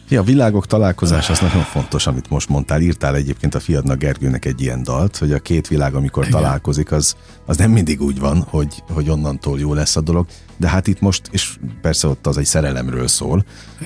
[0.09, 2.81] Ja, a világok találkozása az nagyon fontos, amit most mondtál.
[2.81, 6.41] Írtál egyébként a fiadnak Gergőnek egy ilyen dalt, hogy a két világ, amikor Igen.
[6.41, 7.17] találkozik, az,
[7.47, 10.27] az nem mindig úgy van, hogy, hogy onnantól jó lesz a dolog.
[10.57, 13.45] De hát itt most, és persze ott az egy szerelemről szól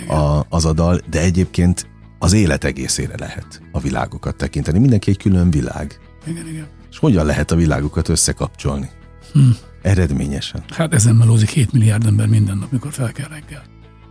[0.09, 1.87] a, az a dal, de egyébként
[2.19, 4.79] az élet egészére lehet a világokat tekinteni.
[4.79, 5.99] Mindenki egy külön világ.
[6.27, 6.67] Igen, igen.
[6.91, 8.91] És hogyan lehet a világokat összekapcsolni?
[9.33, 9.41] Hm.
[9.83, 10.65] Eredményesen.
[10.69, 13.63] Hát ezen melózik 7 milliárd ember minden nap, mikor fel kell reggel.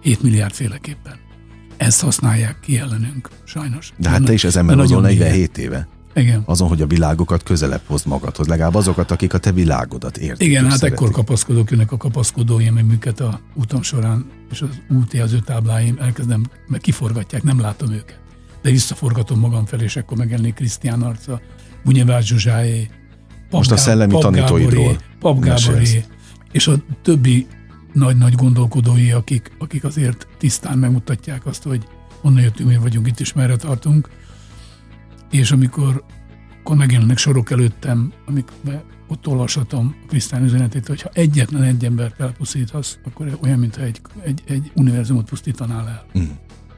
[0.02, 1.28] 7 milliárd féleképpen
[1.80, 3.94] ezt használják ki ellenünk, sajnos.
[3.98, 5.88] De hát te is ezen melózol 47 éve.
[6.14, 6.42] Igen.
[6.46, 10.48] Azon, hogy a világokat közelebb hozd magadhoz, legalább azokat, akik a te világodat értik.
[10.48, 11.00] Igen, hát szeretik.
[11.00, 17.44] ekkor kapaszkodok, jönnek a kapaszkodóim, amiket a utam során, és az tábláim elkezdem, meg kiforgatják,
[17.44, 18.20] nem látom őket.
[18.62, 21.42] De visszaforgatom magam felé, és akkor megjelenik Krisztián arca,
[21.84, 22.90] Bunyevás Zsuzsáé,
[23.52, 24.98] Most a szellemi Pap tanítóidról.
[25.20, 26.04] Pap Gáboré,
[26.52, 27.48] és a többi
[27.94, 31.88] nagy-nagy gondolkodói, akik, akik azért tisztán megmutatják azt, hogy
[32.22, 34.10] honnan jöttünk, mi vagyunk itt, és merre tartunk.
[35.32, 36.04] És amikor
[36.60, 42.20] akkor megjelennek sorok előttem, amikbe ott olvashatom a Krisztán üzenetét, hogy ha egyetlen egy embert
[42.20, 46.06] elpusztítasz, akkor olyan, mintha egy, egy, egy univerzumot pusztítanál el.
[46.20, 46.30] Mm.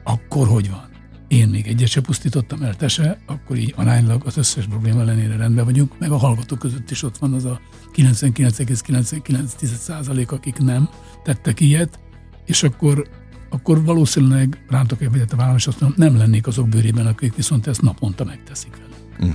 [0.02, 0.91] Akkor hogy van?
[1.32, 5.36] Én még egyet se pusztítottam el, te se, akkor így aránylag az összes probléma ellenére
[5.36, 7.60] rendben vagyunk, meg a hallgatók között is ott van az a
[7.94, 10.88] 99,99% akik nem
[11.22, 11.98] tettek ilyet,
[12.46, 13.08] és akkor,
[13.50, 17.66] akkor valószínűleg rántok vegyet a vállalom, és azt mondom, nem lennék azok bőrében, akik viszont
[17.66, 18.94] ezt naponta megteszik velünk.
[19.18, 19.34] Uh-huh.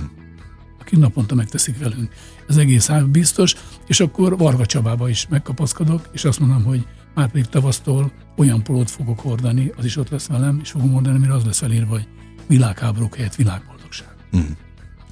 [0.80, 2.12] Akik naponta megteszik velünk.
[2.48, 3.54] Ez egész biztos,
[3.86, 8.90] és akkor Varga Csabába is megkapaszkodok, és azt mondom, hogy már pedig tavasztól olyan polót
[8.90, 12.08] fogok hordani, az is ott lesz velem, és fogom hordani, mire az lesz elírva, hogy
[12.46, 14.08] világháborúk helyett világboldogság.
[14.36, 14.40] Mm.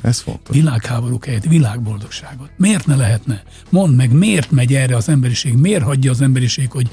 [0.03, 0.57] Ez fontos.
[0.57, 2.51] Világháborúk helyett világboldogságot.
[2.57, 3.43] Miért ne lehetne?
[3.71, 5.57] Mondd meg, miért megy erre az emberiség?
[5.57, 6.91] Miért hagyja az emberiség, hogy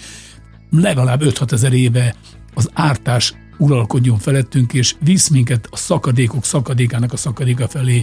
[0.71, 2.15] legalább 5-6 ezer éve
[2.53, 8.01] az ártás uralkodjon felettünk, és visz minket a szakadékok szakadékának a szakadéka felé.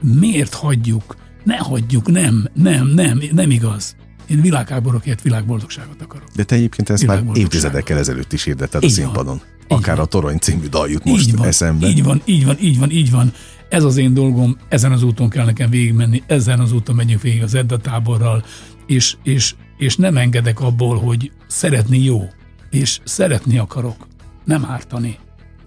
[0.00, 1.16] Miért hagyjuk?
[1.44, 3.96] Ne hagyjuk, nem, nem, nem, nem igaz.
[4.30, 6.28] Én világháborúkért világboldogságot akarok.
[6.34, 9.40] De te egyébként ezt már évtizedekkel ezelőtt is hirdetted a színpadon.
[9.68, 11.88] Akár a Torony című dal jut most így van, eszembe.
[11.88, 13.32] Így van, így van, így van, így van.
[13.68, 17.42] Ez az én dolgom, ezen az úton kell nekem végigmenni, ezen az úton megyünk végig
[17.42, 18.44] az Edda táborral,
[18.86, 22.28] és, és, és nem engedek abból, hogy szeretni jó,
[22.70, 24.06] és szeretni akarok,
[24.44, 25.18] nem ártani.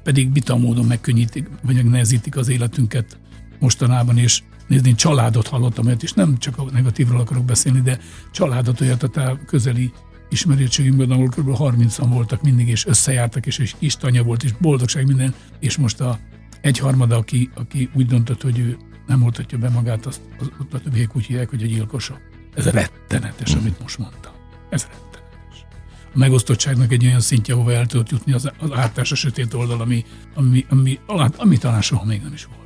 [0.04, 3.18] Pedig vita módon megkönnyítik, vagy megnehezítik az életünket
[3.60, 8.00] mostanában, és nézni, én családot hallottam olyat, és nem csak a negatívról akarok beszélni, de
[8.32, 9.92] családot olyat a közeli
[10.30, 11.50] ismerőtségünkben, ahol kb.
[11.50, 16.20] 30-an voltak mindig, és összejártak, és, és istanya volt, és boldogság minden, és most a
[16.62, 21.16] egyharmada, aki, aki úgy döntött, hogy ő nem oltatja be magát, azt, az, a többiek
[21.16, 22.20] úgy hívják, hogy a gyilkosok.
[22.56, 24.32] Ez rettenetes, amit most mondtam.
[24.70, 25.66] Ez rettenetes.
[26.14, 29.82] A megosztottságnak egy olyan szintje, ahova el tudott jutni az, az ártás a sötét oldal,
[29.82, 32.63] ami, ami, ami, ami, ami talán soha még nem is volt.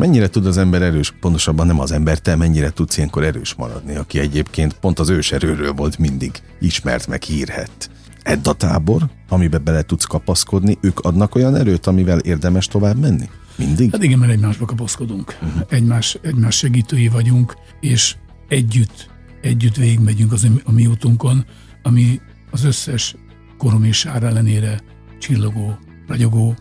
[0.00, 3.96] Mennyire tud az ember erős, pontosabban nem az ember, te mennyire tudsz ilyenkor erős maradni,
[3.96, 7.90] aki egyébként pont az őserőről volt mindig ismert meg hírhet.
[8.22, 13.28] Edda tábor, amibe bele tudsz kapaszkodni, ők adnak olyan erőt, amivel érdemes tovább menni?
[13.56, 13.90] Mindig?
[13.90, 15.38] Hát igen, mert egymásba kapaszkodunk.
[15.42, 15.62] Uh-huh.
[15.68, 18.16] Egymás, egymás segítői vagyunk, és
[18.48, 19.10] együtt,
[19.40, 21.44] együtt végigmegyünk az a mi útunkon,
[21.82, 23.16] ami az összes
[23.58, 24.80] korom és sár ellenére
[25.18, 26.54] csillogó, ragyogó,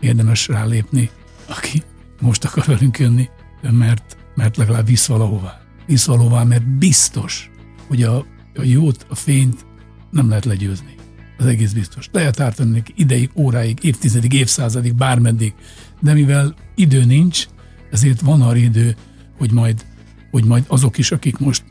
[0.00, 1.10] érdemes rálépni,
[1.46, 1.82] aki
[2.20, 3.28] most akar velünk jönni,
[3.70, 5.60] mert, mert legalább visz valahová.
[5.86, 7.50] Visz valahová, mert biztos,
[7.88, 8.16] hogy a,
[8.54, 9.66] a jót, a fényt
[10.10, 10.94] nem lehet legyőzni.
[11.38, 12.08] Az egész biztos.
[12.12, 15.54] Lehet ártani ideig, óráig, évtizedig, évszázadig, bármeddig,
[16.00, 17.46] de mivel idő nincs,
[17.90, 18.96] ezért van arra idő,
[19.38, 19.84] hogy majd,
[20.30, 21.64] hogy majd azok is, akik most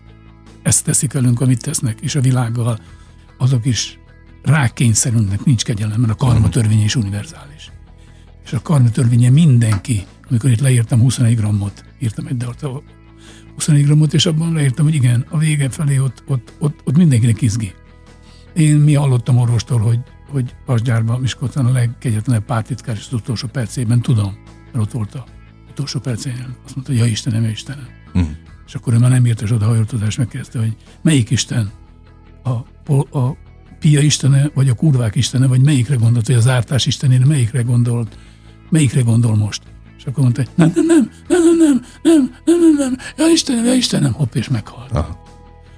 [0.63, 2.79] ezt teszik velünk, amit tesznek, és a világgal,
[3.37, 3.99] azok is
[4.43, 7.71] rákényszerülnek, nincs kegyelem, mert a karma törvény is univerzális.
[8.45, 12.65] És a karma törvénye mindenki amikor itt leírtam 21 grammot, írtam egy dalt,
[13.55, 17.41] 21 grammot, és abban leírtam, hogy igen, a vége felé ott, ott, ott, ott mindenkinek
[17.41, 17.73] izgi.
[18.53, 24.01] Én mi hallottam orvostól, hogy, hogy Pasgyárban, Miskolcán a legkegyetlenebb pártitkár és az utolsó percében,
[24.01, 24.37] tudom,
[24.71, 25.25] mert ott volt a
[25.69, 27.87] utolsó percén, azt mondta, hogy ja Istenem, ja Istenem.
[28.13, 28.29] Uh-huh.
[28.65, 31.71] És akkor ő már nem írt, és oda hajoltozás megkérdezte, hogy melyik Isten?
[32.43, 32.51] A,
[33.19, 33.37] a
[33.79, 38.17] pia istene, vagy a kurvák istene, vagy melyikre gondolt, vagy az ártás istenére, melyikre gondolt,
[38.69, 39.63] melyikre gondol most?
[39.99, 43.27] És akkor mondta, hogy nem, nem, nem, nem, nem, nem, nem, nem, nem, nem, ja
[43.27, 44.91] Istenem, ja Istenem, hopp, és meghalt.
[44.91, 45.23] Aha.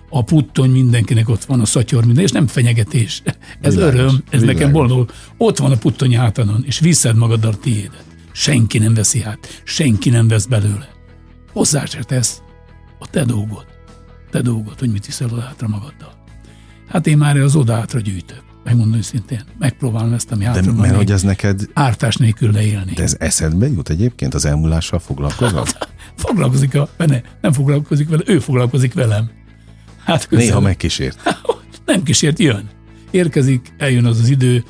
[0.10, 3.21] A puttony mindenkinek ott van, a szatyor minden, és nem fenyegetés.
[3.62, 4.60] Ez világos, öröm, ez világos.
[4.60, 5.12] nekem boldog.
[5.38, 8.05] Ott van a puttony hátadon, és viszed magaddal tiédet.
[8.31, 10.89] Senki nem veszi át, senki nem vesz belőle.
[11.53, 12.41] Hozzá se tesz
[12.99, 13.65] a te dolgod.
[14.31, 16.23] Te dolgod, hogy mit viszel oda hátra magaddal.
[16.88, 21.12] Hát én már az oda hátra gyűjtök megmondom őszintén, megpróbálom ezt, ami hátra mert hogy
[21.12, 21.62] ez neked...
[21.74, 22.93] Ártás nélkül leélni.
[22.93, 24.34] De ez eszedbe jut egyébként?
[24.34, 25.65] Az elmúlással foglalkozol?
[26.15, 29.32] foglalkozik a, benne, nem foglalkozik vele, ő foglalkozik velem.
[30.06, 30.47] Hát köszönöm.
[30.47, 31.19] Néha megkísért.
[31.86, 32.69] nem kísért, jön.
[33.12, 34.63] Érkezik, eljön az az idő,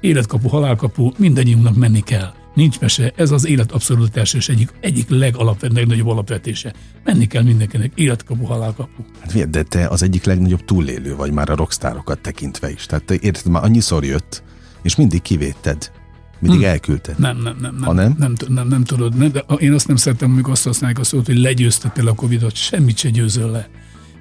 [0.00, 2.32] életkapu, halálkapu, mindannyiunknak menni kell.
[2.58, 6.74] Nincs mese, ez az élet abszolút és egyik, egyik legalapvetőbb, legnagyobb alapvetése.
[7.04, 9.02] Menni kell mindenkinek, életkapu, halálkapu.
[9.20, 12.86] Hát de te az egyik legnagyobb túlélő vagy már a rockstárokat tekintve is.
[12.86, 14.42] Tehát te érted, már annyiszor jött,
[14.82, 15.90] és mindig kivéted.
[16.38, 16.68] Mindig hmm.
[16.68, 17.18] elküldted.
[17.18, 17.74] Nem, nem, nem.
[17.74, 18.14] nem ha nem?
[18.18, 19.16] Nem, nem, nem, nem tudod.
[19.16, 22.54] Nem, de én azt nem szeretem, amikor azt használják a szót, hogy legyőztetel a Covidot.
[22.54, 23.68] Semmit se győzöl le.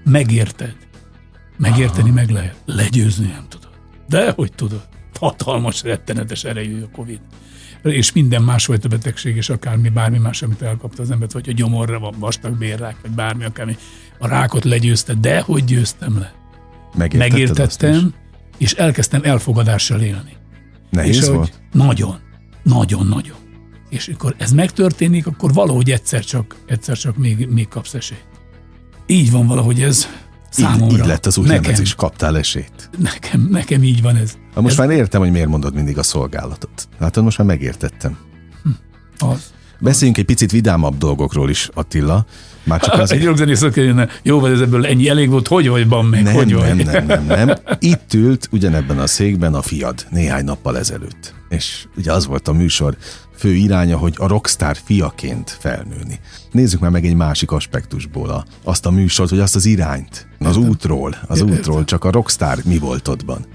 [0.03, 0.75] Megérted.
[1.57, 2.13] Megérteni Aha.
[2.13, 2.55] meg lehet.
[2.65, 3.69] Legyőzni nem tudod.
[4.07, 4.87] De hogy tudod?
[5.19, 7.19] Hatalmas, rettenetes erejű a Covid
[7.83, 11.99] és minden másfajta betegség, és akármi, bármi más, amit elkapta az embert, vagy a gyomorra
[11.99, 13.77] van vastag bérrák, vagy bármi, akármi.
[14.19, 16.33] A rákot legyőzte, de hogy győztem le?
[17.17, 18.13] Megértettem,
[18.57, 20.33] és elkezdtem elfogadással élni.
[20.89, 21.61] Nehéz és volt?
[21.71, 22.19] Nagyon,
[22.63, 23.35] nagyon, nagyon.
[23.89, 28.25] És amikor ez megtörténik, akkor valahogy egyszer csak, egyszer csak még, még kapsz esélyt.
[29.05, 30.07] Így van valahogy ez
[30.49, 30.85] számomra.
[30.85, 32.89] Így, így lett az úgynevezés, is kaptál esélyt.
[32.97, 34.37] Nekem, nekem így van ez.
[34.53, 34.85] Ha most ez...
[34.85, 36.87] már értem, hogy miért mondod mindig a szolgálatot.
[36.97, 38.17] Látod, most már megértettem.
[39.17, 39.53] Az.
[39.79, 42.25] Beszéljünk egy picit vidámabb dolgokról is, Attila.
[42.63, 43.11] Már csak az...
[43.11, 46.33] Egy rockzenész jönne, jó, vagy ez ebből ennyi elég volt, hogy vagy van még, nem,
[46.33, 46.75] hogy vagy?
[46.75, 47.57] Nem, nem, nem, nem.
[47.79, 51.33] Itt ült ugyanebben a székben a fiad néhány nappal ezelőtt.
[51.49, 52.97] És ugye az volt a műsor
[53.37, 56.19] fő iránya, hogy a rockstar fiaként felnőni.
[56.51, 60.55] Nézzük már meg egy másik aspektusból a, azt a műsort, hogy azt az irányt, az
[60.55, 60.69] Értem.
[60.69, 61.53] útról, az Értem.
[61.53, 63.45] útról, csak a rockstar mi volt ottban.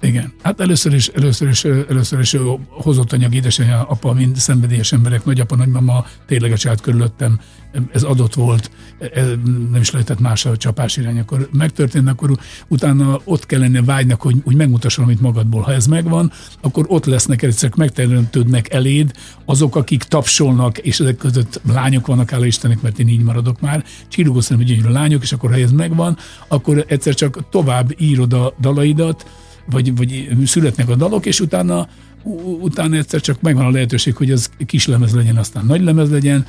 [0.00, 0.32] Igen.
[0.42, 2.36] Hát először is, először is, először is
[2.70, 7.40] hozott anyag édesanyja, apa, mind szenvedélyes emberek, nagyapa, nagymama, tényleg a család körülöttem,
[7.92, 8.70] ez adott volt,
[9.70, 14.36] nem is lehetett más a csapás irány, akkor megtörtént, akkor utána ott kellene vágynak, hogy
[14.44, 15.62] úgy megmutasson, amit magadból.
[15.62, 19.12] Ha ez megvan, akkor ott lesznek egyszer megteremtődnek eléd
[19.44, 23.84] azok, akik tapsolnak, és ezek között lányok vannak, hála Istennek, mert én így maradok már,
[24.08, 26.16] csillogó szemű gyönyörű lányok, és akkor ha ez megvan,
[26.48, 29.26] akkor egyszer csak tovább írod a dalaidat,
[29.70, 31.88] vagy, vagy születnek a dalok, és utána,
[32.60, 36.46] utána egyszer csak megvan a lehetőség, hogy az kis lemez legyen, aztán nagy lemez legyen,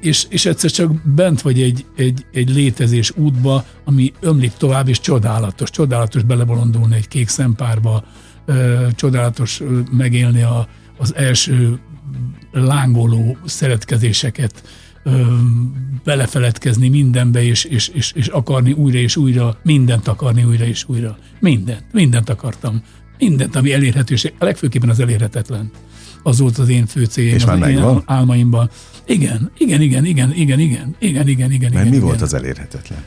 [0.00, 5.00] és, és egyszer csak bent vagy egy, egy, egy létezés útba, ami ömlik tovább, és
[5.00, 8.04] csodálatos, csodálatos belebolondulni egy kék szempárba,
[8.94, 11.78] csodálatos megélni a, az első
[12.52, 14.62] lángoló szeretkezéseket,
[16.04, 21.18] belefeledkezni mindenbe, és, és, és, és akarni újra és újra, mindent akarni újra és újra.
[21.40, 22.82] Mindent, mindent akartam.
[23.18, 25.70] Mindent, ami elérhetőség, legfőképpen az elérhetetlen.
[26.22, 28.70] Az volt az én fő célom, és már én álmaimban.
[29.06, 31.72] Igen, igen, igen, igen, igen, igen, igen, igen, igen.
[31.72, 32.06] Mert mi igen.
[32.06, 32.98] volt az elérhetetlen?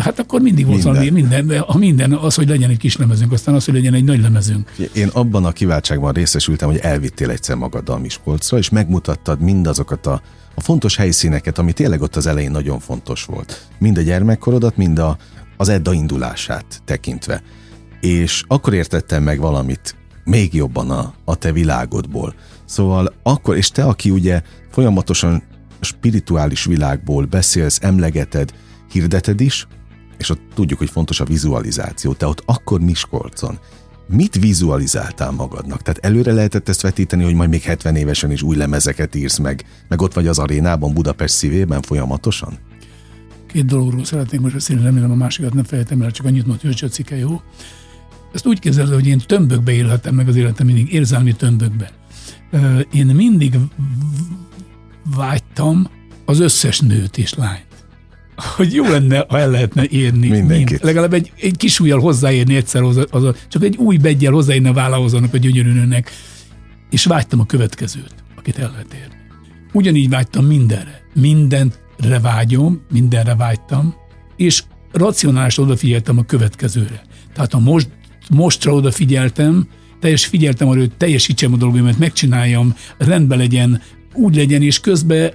[0.00, 0.92] Hát akkor mindig volt minden.
[0.92, 4.04] valami, minden, a minden, az, hogy legyen egy kis lemezünk, aztán az, hogy legyen egy
[4.04, 4.70] nagy lemezünk.
[4.94, 10.22] Én abban a kiváltságban részesültem, hogy elvittél egyszer magaddal Miskolcra, és megmutattad mindazokat a
[10.58, 13.66] a fontos helyszíneket, ami tényleg ott az elején nagyon fontos volt.
[13.78, 15.16] Mind a gyermekkorodat, mind a,
[15.56, 17.42] az Edda indulását tekintve.
[18.00, 19.94] És akkor értettem meg valamit
[20.28, 22.34] még jobban a, a te világodból.
[22.64, 25.42] Szóval akkor, és te, aki ugye folyamatosan
[25.80, 28.54] spirituális világból beszélsz, emlegeted,
[28.92, 29.66] hirdeted is,
[30.18, 32.12] és ott tudjuk, hogy fontos a vizualizáció.
[32.12, 33.58] Te ott akkor Miskolcon
[34.08, 35.82] mit vizualizáltál magadnak?
[35.82, 39.64] Tehát előre lehetett ezt vetíteni, hogy majd még 70 évesen is új lemezeket írsz meg,
[39.88, 42.58] meg ott vagy az arénában, Budapest szívében folyamatosan?
[43.46, 46.80] Két dologról szeretnék most beszélni, remélem a másikat nem fejtem el, csak annyit mondta, hogy
[46.82, 47.40] a cikke jó.
[48.32, 51.90] Ezt úgy képzeled, hogy én tömbökbe élhetem meg az életem, mindig érzelmi tömbökbe.
[52.92, 53.58] Én mindig
[55.16, 55.88] vágytam
[56.24, 57.66] az összes nőt és lányt
[58.56, 60.28] hogy jó lenne, ha el lehetne érni.
[60.28, 60.68] Mindenkit.
[60.68, 60.84] Mind.
[60.84, 64.68] Legalább egy, egy kis ujjal hozzáérni egyszer, az, az a, csak egy új beggyel hozzáérni
[64.68, 66.10] a vállához annak a gyönyörű nőnek.
[66.90, 69.16] És vágytam a következőt, akit el lehet érni.
[69.72, 71.02] Ugyanígy vágytam mindenre.
[71.14, 73.94] Mindenre vágyom, mindenre vágytam,
[74.36, 74.62] és
[74.92, 77.02] racionálisan odafigyeltem a következőre.
[77.34, 77.88] Tehát ha most,
[78.30, 79.68] mostra odafigyeltem,
[80.00, 83.82] teljes figyeltem arra, hogy teljesítsem a dolgomat, megcsináljam, rendben legyen,
[84.14, 85.32] úgy legyen, és közben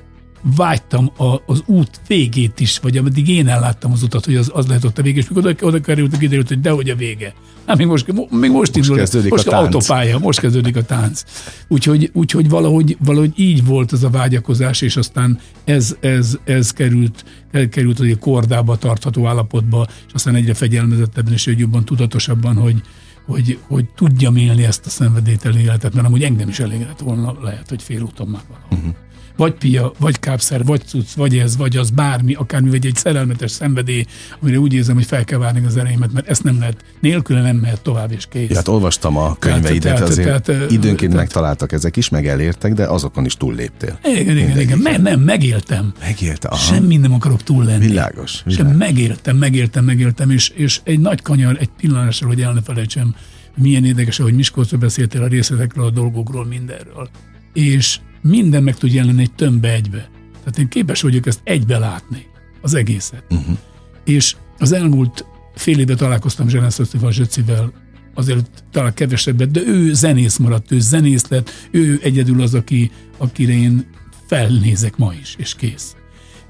[0.55, 4.67] vágytam a, az út végét is, vagy ameddig én elláttam az utat, hogy az, az
[4.67, 7.33] lehet ott a vége, és mikor oda, oda került, kiderült, hogy dehogy a vége.
[7.65, 9.63] Hát még most, még most, most indul, kezdődik most a tánc.
[9.63, 11.23] autópálya, most kezdődik a tánc.
[11.67, 17.25] Úgyhogy, úgyhogy valahogy, valahogy így volt az a vágyakozás, és aztán ez, ez, ez került,
[17.69, 22.81] került a kordába tartható állapotba, és aztán egyre fegyelmezettebben és jobban tudatosabban, hogy,
[23.25, 27.37] hogy, hogy tudjam élni ezt a szenvedélyteli életet, mert amúgy engem is elég lett volna,
[27.41, 28.77] lehet, hogy fél úton már valahol.
[28.77, 28.95] Uh-huh
[29.37, 33.51] vagy pia, vagy kápszer, vagy cucc, vagy ez, vagy az, bármi, akármi, vagy egy szerelmetes
[33.51, 34.05] szenvedély,
[34.41, 37.55] amire úgy érzem, hogy fel kell várni az ereimet, mert ezt nem lehet, nélküle nem
[37.55, 38.49] mehet tovább, és kész.
[38.49, 42.73] Ja, hát olvastam a könyveidet, tehát, azért tehát, időnként tehát, megtaláltak ezek is, meg elértek,
[42.73, 43.99] de azokon is túlléptél.
[44.03, 44.77] Igen, igen, igen.
[44.77, 45.93] Me, nem, megéltem.
[45.99, 46.61] Megéltem, aha.
[46.61, 47.85] Semmi nem akarok túl lenni.
[47.85, 48.41] Világos.
[48.43, 48.67] világos.
[48.67, 53.15] Sem megéltem, megéltem, megéltem, és, és egy nagy kanyar, egy pillanásra, hogy el ne felejtsem,
[53.55, 57.09] milyen érdekes, hogy Miskolcról beszéltél a részletekről, a dolgokról, mindenről.
[57.53, 60.09] És minden meg tud jelenni egy tömbbe egybe.
[60.39, 62.25] Tehát én képes vagyok ezt egybe látni,
[62.61, 63.23] az egészet.
[63.29, 63.57] Uh-huh.
[64.03, 67.71] És az elmúlt fél éve találkoztam Zselensz Ösztival Zsöcivel,
[68.13, 73.53] azért talán kevesebbet, de ő zenész maradt, ő zenész lett, ő egyedül az, aki, akire
[73.53, 73.85] én
[74.27, 75.95] felnézek ma is, és kész.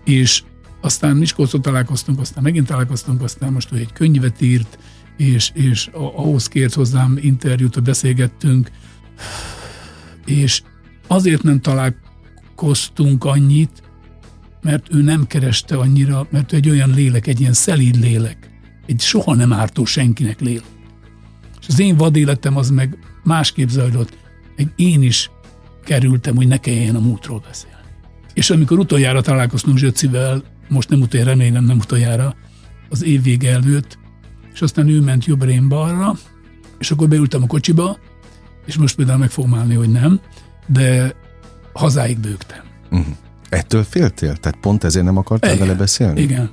[0.05, 0.43] És
[0.81, 4.77] aztán Miskolcon találkoztunk, aztán megint találkoztunk, aztán most ő egy könyvet írt,
[5.17, 8.71] és, és ahhoz kért hozzám interjút, beszélgettünk,
[10.25, 10.61] és
[11.07, 13.83] azért nem találkoztunk annyit,
[14.61, 18.49] mert ő nem kereste annyira, mert ő egy olyan lélek, egy ilyen szelíd lélek,
[18.85, 20.63] egy soha nem ártó senkinek lélek.
[21.61, 24.17] És az én vadéletem az meg másképp zajlott,
[24.57, 25.29] meg én is
[25.83, 27.77] kerültem, hogy ne kelljen a múltról beszélni.
[28.33, 32.35] És amikor utoljára találkoztunk Zsöcivel, most nem utoljára, remélem nem utoljára,
[32.89, 33.97] az év vége előtt,
[34.53, 36.13] és aztán ő ment jobbra, én balra,
[36.79, 37.97] és akkor beültem a kocsiba,
[38.65, 40.19] és most például meg fogom állni, hogy nem,
[40.65, 41.15] de
[41.73, 42.63] hazáig bőgtem.
[42.91, 43.15] Uh-huh.
[43.49, 44.37] Ettől féltél?
[44.37, 45.65] Tehát pont ezért nem akartál Igen.
[45.67, 46.21] vele beszélni?
[46.21, 46.49] Igen.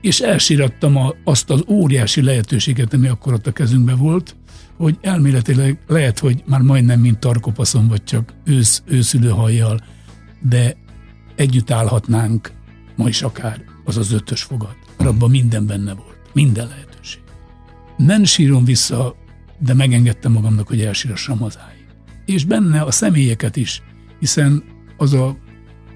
[0.00, 4.36] És elsirattam a, azt az óriási lehetőséget, ami akkor ott a kezünkben volt,
[4.76, 9.80] hogy elméletileg lehet, hogy már majdnem mint tarkopaszon, vagy csak ősz, őszülő hajjal,
[10.40, 10.76] de
[11.36, 12.52] együtt állhatnánk
[12.96, 14.76] ma is akár az az ötös fogat.
[14.98, 16.18] Mert abban minden benne volt.
[16.32, 17.22] Minden lehetőség.
[17.96, 19.16] Nem sírom vissza,
[19.58, 21.77] de megengedtem magamnak, hogy elsírassam hazáig.
[22.28, 23.82] És benne a személyeket is,
[24.18, 24.64] hiszen
[24.96, 25.36] az a,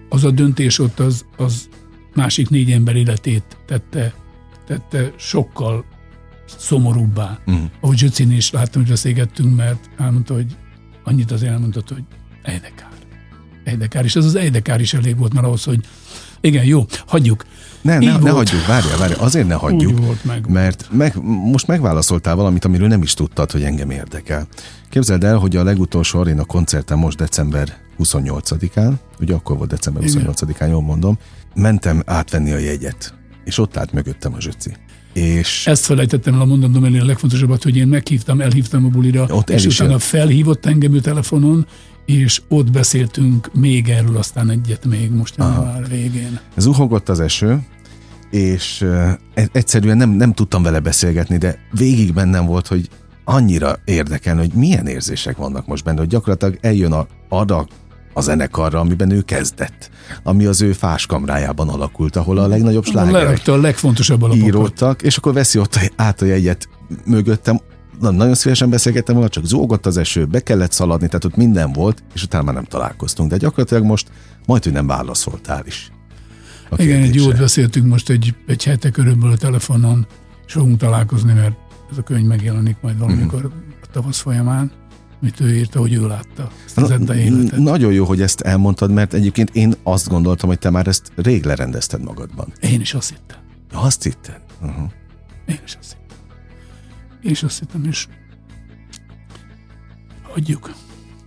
[0.09, 1.69] az a döntés ott az, az
[2.15, 4.15] másik négy ember életét tette,
[4.67, 5.85] tette sokkal
[6.47, 7.39] szomorúbbá.
[7.47, 7.71] Uh-huh.
[7.81, 10.57] Ahogy Zsöcin is láttam, hogy beszélgettünk, mert elmondta, hogy
[11.05, 12.05] annyit az elmondott, hogy
[12.43, 12.93] Ejdekár.
[13.65, 14.05] Ejdekár.
[14.05, 15.85] És ez az Ejdekár is elég volt már ahhoz, hogy
[16.41, 17.45] igen, jó, hagyjuk.
[17.83, 20.47] Ne, ne, ne hagyjuk, várjál, várjál, azért ne hagyjuk, Úgy volt meg.
[20.49, 24.47] mert meg, most megválaszoltál valamit, amiről nem is tudtad, hogy engem érdekel.
[24.91, 30.33] Képzeld el, hogy a legutolsó aréna koncerten most december 28-án, ugye akkor volt december Igen.
[30.37, 31.19] 28-án, jól mondom,
[31.55, 33.15] mentem átvenni a jegyet,
[33.45, 34.77] és ott állt mögöttem a zsöci.
[35.13, 39.27] És Ezt felejtettem el a mondanom elé a legfontosabbat, hogy én meghívtam, elhívtam a bulira,
[39.31, 41.67] Ott és utána felhívott engem ő telefonon,
[42.07, 46.41] és ott beszéltünk még erről, aztán egyet még most január végén.
[46.57, 47.59] zuhogott az eső,
[48.33, 49.11] és uh,
[49.53, 52.89] egyszerűen nem, nem tudtam vele beszélgetni, de végig bennem volt, hogy
[53.25, 57.67] annyira érdekel, hogy milyen érzések vannak most benne, hogy gyakorlatilag eljön a, arra
[58.15, 59.91] a zenekarra, amiben ő kezdett,
[60.23, 64.47] ami az ő fáskamrájában alakult, ahol a legnagyobb slágerek a legfontosabb alapokat.
[64.47, 66.69] íródtak, és akkor veszi ott át a jegyet
[67.05, 67.61] mögöttem,
[68.01, 71.73] Na, nagyon szívesen beszélgettem volna, csak zúgott az eső, be kellett szaladni, tehát ott minden
[71.73, 73.31] volt, és utána már nem találkoztunk.
[73.31, 74.09] De gyakorlatilag most
[74.47, 75.91] majd, hogy nem válaszoltál is.
[76.79, 77.29] A Igen, egy kérdésre.
[77.29, 80.07] jót beszéltünk most egy, egy hete körülbelül a telefonon,
[80.47, 81.55] és fogunk találkozni, mert
[81.91, 83.53] ez a könyv megjelenik majd valamikor Mhm.
[83.83, 84.71] a tavasz folyamán,
[85.21, 87.59] amit ő írta, hogy ő látta ezt az Edda életet.
[87.59, 91.45] Nagyon jó, hogy ezt elmondtad, mert egyébként én azt gondoltam, hogy te már ezt rég
[91.45, 92.53] lerendezted magadban.
[92.61, 93.39] Én is azt hittem.
[93.73, 94.41] Azt hitted?
[94.63, 94.91] Uh-huh.
[95.47, 96.27] Én is azt hittem.
[97.23, 98.07] Én is azt hittem, és
[100.23, 100.73] hagyjuk.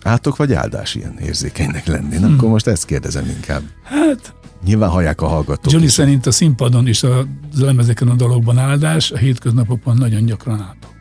[0.04, 2.18] Átok vagy áldás ilyen érzékenynek lenni?
[2.18, 3.62] Na, akkor most ezt kérdezem inkább.
[3.84, 4.34] Hát,
[4.66, 5.72] Nyilván hallják a hallgatók.
[5.72, 5.94] Johnny is.
[5.94, 7.26] szerint a színpadon és a
[7.58, 10.94] lemezeken a dologban áldás, a hétköznapokban nagyon gyakran átok.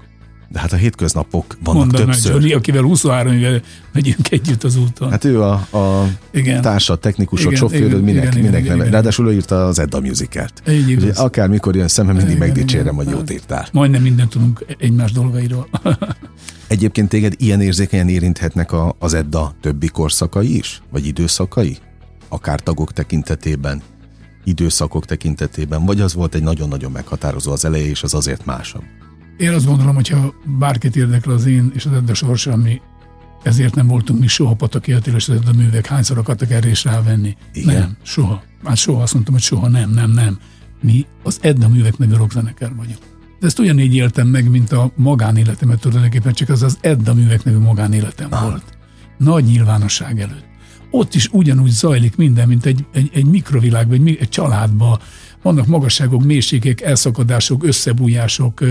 [0.55, 2.33] De hát a hétköznapok vannak Mondd meg többször.
[2.33, 3.61] Johnny, akivel 23 éve
[3.93, 5.11] megyünk együtt az úton.
[5.11, 6.63] Hát ő a, a igen.
[6.63, 8.91] társad, technikusod, sofőröd, minek, igen, minek igen, igen.
[8.91, 10.63] Ráadásul ő írta az Edda musicalt.
[10.69, 11.05] Így igaz.
[11.05, 13.05] Úgyhogy akár mikor jön szemem, mindig Igen, megdicsérem, igen.
[13.05, 13.69] hogy jót írtál.
[13.73, 15.69] Majdnem mindent tudunk egymás dolgairól.
[16.67, 20.83] Egyébként téged ilyen érzékenyen érinthetnek a, az Edda többi korszakai is?
[20.91, 21.79] Vagy időszakai?
[22.35, 23.83] Akár tagok tekintetében,
[24.45, 28.83] időszakok tekintetében, vagy az volt egy nagyon-nagyon meghatározó az eleje, és az azért másabb?
[29.37, 32.81] Én azt gondolom, hogyha bárkit érdekel az én és az Edda sorsa, ami
[33.43, 36.85] ezért nem voltunk mi soha Pataki Attila és az Edda művek, hányszor akartak erre is
[36.85, 37.37] rávenni?
[37.53, 37.75] Igen?
[37.75, 38.43] Nem, soha.
[38.65, 40.39] Hát soha azt mondtam, hogy soha nem, nem, nem.
[40.83, 42.99] Mi az Edda művek nevű rockzenekar vagyunk.
[43.41, 47.59] De ezt ugyanígy éltem meg, mint a magánéletemet tulajdonképpen, csak az az Edda művek nevű
[47.59, 48.43] magánéletem Ah.
[48.43, 48.65] volt.
[49.19, 50.53] Nagy nyilvánosság előtt.
[50.97, 54.99] Ott is ugyanúgy zajlik minden, mint egy, egy, egy mikrovilágban, egy, egy családban.
[55.43, 58.65] Vannak magasságok, mélységek, elszakadások, összebújások,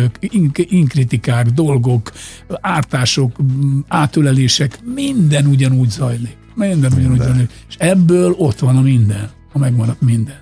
[0.56, 2.12] inkritikák, dolgok,
[2.62, 3.36] ártások,
[3.88, 6.38] átölelések, minden ugyanúgy zajlik.
[6.56, 7.50] Minden ugyanúgy zajlik.
[7.70, 10.38] És ebből ott van a minden, a megmaradt minden.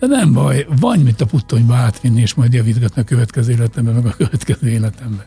[0.00, 4.06] De nem baj, van mit a puttonyba átvinni, és majd javítgatni a következő életemben, meg
[4.06, 5.24] a következő életemben.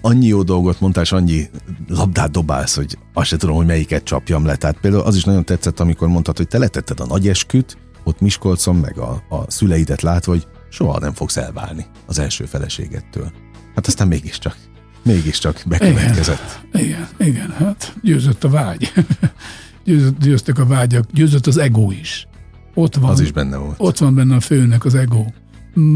[0.00, 1.48] Annyi jó dolgot mondtál, és annyi
[1.88, 4.56] labdát dobálsz, hogy azt se tudom, hogy melyiket csapjam le.
[4.56, 8.20] Tehát például az is nagyon tetszett, amikor mondtad, hogy te letetted a nagy esküt, ott
[8.20, 13.30] Miskolcon, meg a, a szüleidet látva, hogy soha nem fogsz elválni az első feleségettől.
[13.74, 14.56] Hát aztán mégiscsak,
[15.02, 16.60] mégiscsak bekövetkezett.
[16.72, 18.92] Igen, igen, hát győzött a vágy.
[19.84, 22.28] győzött, győztek a vágyak, győzött az ego is.
[22.74, 23.74] Ott van, Az is benne volt.
[23.78, 25.24] ott van benne a főnek az ego.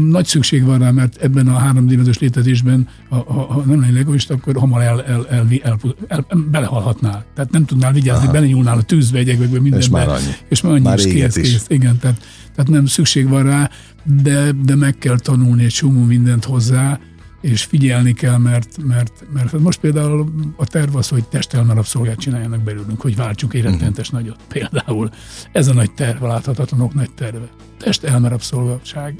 [0.09, 4.33] Nagy szükség van rá, mert ebben a háromdimenziós létezésben, ha, ha, ha nem lennél egoista,
[4.33, 7.25] akkor hamar el, el, el, el, el, el, belehalhatnál.
[7.35, 9.77] Tehát nem tudnál vigyázni, belenyúlnál a tűzbe, egyekbe, mindenbe.
[9.77, 10.31] És már annyi.
[10.49, 11.51] És már annyi Már is kész, is.
[11.51, 11.65] kész.
[11.67, 12.21] Igen, tehát,
[12.55, 13.69] tehát nem szükség van rá,
[14.03, 16.99] de, de meg kell tanulni egy csomó mindent hozzá,
[17.41, 23.01] és figyelni kell, mert, mert, mert most például a terv az, hogy testelmerabszolgát csináljanak belőlünk,
[23.01, 23.85] hogy váltsunk egy Mhm.
[24.11, 24.37] nagyot.
[24.47, 25.09] Például
[25.51, 27.47] ez a nagy terv, a láthatatlanok nagy terve.
[27.79, 29.15] Testelmerabszolgaság.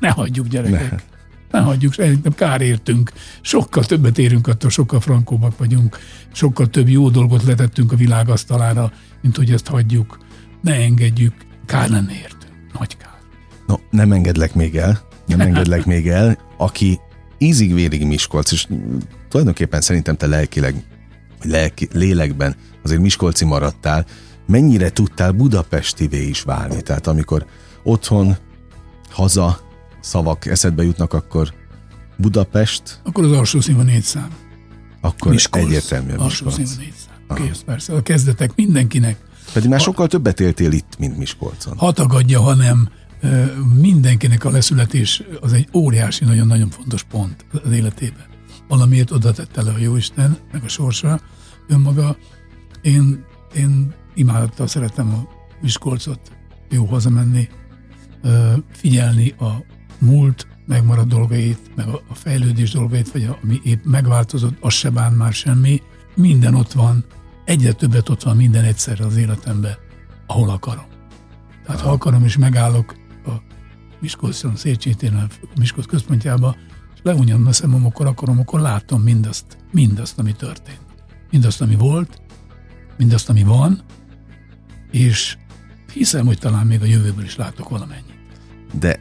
[0.00, 0.90] Ne hagyjuk gyerekek.
[0.90, 0.96] Ne.
[1.50, 3.12] Ne hagyjuk, szerintem kár értünk.
[3.40, 5.98] Sokkal többet érünk attól, sokkal frankóbbak vagyunk,
[6.32, 8.92] sokkal több jó dolgot letettünk a világ asztalára,
[9.22, 10.18] mint hogy ezt hagyjuk.
[10.62, 11.34] Ne engedjük,
[11.66, 12.52] kár lenne értünk.
[12.78, 13.18] Nagy kár.
[13.66, 17.00] No, nem engedlek még el, nem engedlek még el, aki
[17.38, 18.66] ízig-vérig Miskolc, és
[19.28, 20.84] tulajdonképpen szerintem te lelkileg
[21.42, 24.06] lelki, lélekben azért Miskolci maradtál,
[24.46, 26.82] mennyire tudtál budapestivé is válni?
[26.82, 27.46] Tehát amikor
[27.82, 28.36] otthon,
[29.10, 29.60] haza
[30.00, 31.54] szavak eszedbe jutnak, akkor
[32.16, 34.28] Budapest, Akkor az alsó szín a négy szám.
[35.00, 35.64] akkor Miskolc.
[35.64, 36.68] egyértelműen Alsó Miskolc.
[36.68, 36.94] szín a négy
[37.28, 37.46] szám.
[37.46, 37.92] Kész, persze.
[37.94, 39.16] A kezdetek mindenkinek
[39.52, 41.76] Pedig már sokkal többet éltél itt, mint Miskolcon.
[41.76, 42.88] ha tagadja, hanem
[43.80, 48.24] mindenkinek a leszületés az egy óriási, nagyon-nagyon fontos pont az életében.
[48.68, 51.20] Valamiért oda tette le a Jóisten, meg a sorsa,
[51.68, 52.16] önmaga.
[52.82, 55.28] Én, én imádottal szeretem a
[55.60, 56.20] Miskolcot,
[56.70, 57.48] jó hazamenni,
[58.70, 59.64] figyelni a
[59.98, 65.12] múlt megmaradt dolgait, meg a, fejlődés dolgait, vagy a, ami épp megváltozott, az se bán
[65.12, 65.82] már semmi.
[66.14, 67.04] Minden ott van,
[67.44, 69.74] egyre többet ott van minden egyszerre az életemben,
[70.26, 70.84] ahol akarom.
[71.64, 72.94] Tehát ha akarom, és megállok
[73.26, 73.30] a
[74.00, 75.26] Miskolcon, Széchenyi a
[75.58, 76.56] Miskolc központjába,
[76.94, 80.80] és leunjam a szemem, akkor akarom, akkor látom mindazt, mindazt, ami történt.
[81.30, 82.20] Mindazt, ami volt,
[82.96, 83.82] mindazt, ami van,
[84.90, 85.36] és
[85.92, 88.15] hiszem, hogy talán még a jövőből is látok valamennyit.
[88.72, 89.00] De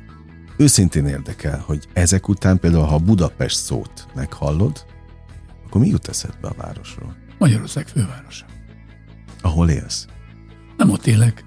[0.57, 4.85] őszintén érdekel, hogy ezek után például, ha Budapest szót meghallod,
[5.65, 7.15] akkor mi jut eszedbe a városról?
[7.37, 8.45] Magyarország fővárosa.
[9.41, 10.05] Ahol élsz?
[10.77, 11.45] Nem ott élek.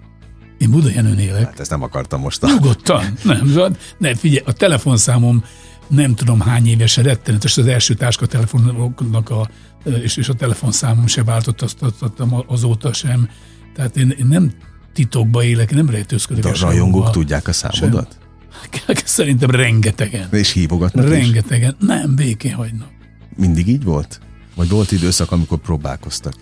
[0.58, 1.44] Én Budajenőn élek.
[1.44, 2.42] Hát ezt nem akartam most.
[2.42, 3.04] Nyugodtan.
[3.24, 5.44] Nem, ne, figyelj, a telefonszámom
[5.86, 9.48] nem tudom hány évesen rettenetes, az első táskatelefonoknak a,
[9.84, 13.28] és, és a telefonszámom se változtattam azóta sem.
[13.74, 14.52] Tehát én, én nem
[14.98, 16.42] titokba élek, nem rejtőzködök.
[16.42, 18.18] De a rajongók tudják a számodat?
[19.04, 20.28] Szerintem rengetegen.
[20.32, 21.10] És hívogatnak is?
[21.10, 21.76] Rengetegen.
[21.80, 22.88] Nem, békén hagynak.
[23.36, 24.20] Mindig így volt?
[24.54, 26.34] Vagy volt időszak, amikor próbálkoztak?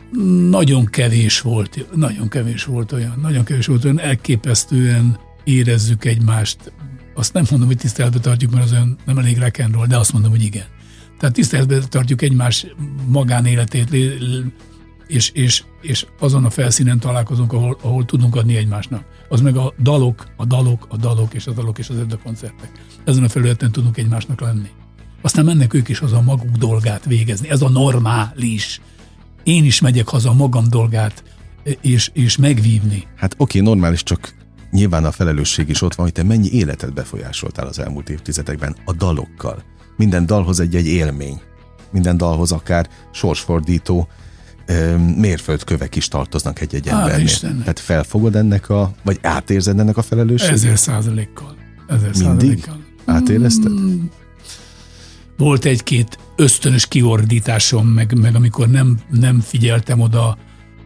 [0.50, 6.72] Nagyon kevés volt, nagyon kevés volt olyan, nagyon kevés volt olyan, elképesztően érezzük egymást.
[7.14, 10.30] Azt nem mondom, hogy tiszteletbe tartjuk, mert az olyan nem elég rock'n'roll, de azt mondom,
[10.30, 10.66] hogy igen.
[11.18, 12.66] Tehát tiszteletbe tartjuk egymás
[13.06, 13.96] magánéletét,
[15.06, 19.04] és, és, és azon a felszínen találkozunk, ahol, ahol tudunk adni egymásnak.
[19.28, 22.70] Az meg a dalok, a dalok, a dalok és a dalok és az a koncertek.
[23.04, 24.68] Ezen a felületen tudunk egymásnak lenni.
[25.22, 27.50] Aztán mennek ők is haza a maguk dolgát végezni.
[27.50, 28.80] Ez a normális.
[29.42, 31.24] Én is megyek haza magam dolgát,
[31.80, 33.06] és, és megvívni.
[33.16, 34.34] Hát oké, normális, csak
[34.70, 38.92] nyilván a felelősség is ott van, hogy te mennyi életet befolyásoltál az elmúlt évtizedekben a
[38.92, 39.62] dalokkal.
[39.96, 41.40] Minden dalhoz egy-egy élmény.
[41.90, 44.08] Minden dalhoz akár sorsfordító
[45.16, 47.38] mérföldkövek is tartoznak egy-egy embernél.
[47.40, 50.54] Tehát felfogod ennek a, vagy átérzed ennek a felelősséget?
[50.54, 51.56] Ezer százalékkal.
[51.88, 52.24] Ezer Mindig?
[52.24, 52.80] százalékkal.
[53.04, 53.72] Átérezted?
[55.36, 60.38] Volt egy-két ösztönös kiordításom, meg, meg amikor nem, nem figyeltem oda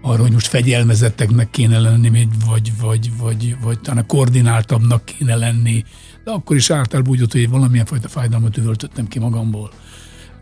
[0.02, 5.84] arra, hogy most fegyelmezetteknek kéne lenni, vagy, vagy, vagy, vagy talán koordináltabbnak kéne lenni.
[6.24, 9.70] De akkor is általában úgy volt, hogy valamilyen fajta fájdalmat üvöltöttem ki magamból.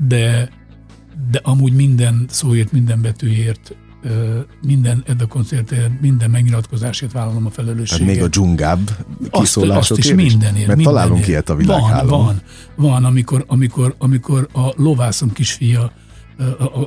[0.09, 0.49] De,
[1.31, 3.77] de amúgy minden szóért, minden betűért,
[4.63, 7.99] minden Edda koncertért, minden megnyilatkozásért vállalom a felelősséget.
[7.99, 8.91] Tehát még a dzsungább
[9.31, 10.67] Azt, kiszólások azt is mindenért.
[10.67, 11.29] Mert találunk mindenért.
[11.29, 12.25] ilyet a Van, világhálón.
[12.25, 12.43] van,
[12.77, 15.93] van, amikor, amikor, amikor a lovászom kisfia,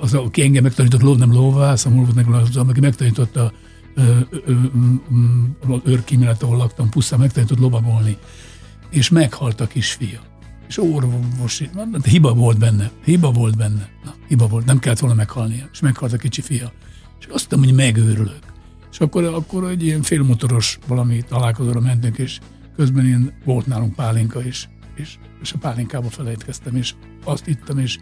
[0.01, 3.51] az, aki engem megtanított, ló, nem lovászom, az, aki megtanította
[5.85, 8.17] őrkímélet, ahol laktam, pusztán megtanított lovagolni,
[8.89, 10.19] és meghalt a kisfia.
[10.71, 15.15] És orvosi, de hiba volt benne, hiba volt benne, na, hiba volt, nem kellett volna
[15.15, 16.71] meghalnia, és meghalt a kicsi fia.
[17.19, 18.39] És azt mondtam, hogy megőrülök.
[18.91, 22.39] És akkor, akkor egy ilyen félmotoros valami találkozóra mentünk, és
[22.75, 26.93] közben én volt nálunk pálinka, és, és, és a pálinkába felejtkeztem, és
[27.23, 27.97] azt ittam, és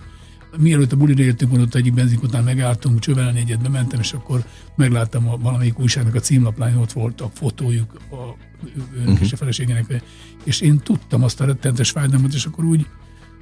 [0.57, 4.43] mielőtt a bulira értünk, ott egyik benzinkután megálltunk, csövelni egyet, bementem, és akkor
[4.75, 9.21] megláttam a valamelyik újságnak a címlaplány, ott volt a fotójuk a uh-huh.
[9.21, 10.03] és a feleségének,
[10.43, 12.87] és én tudtam azt a rettentes fájdalmat, és akkor úgy,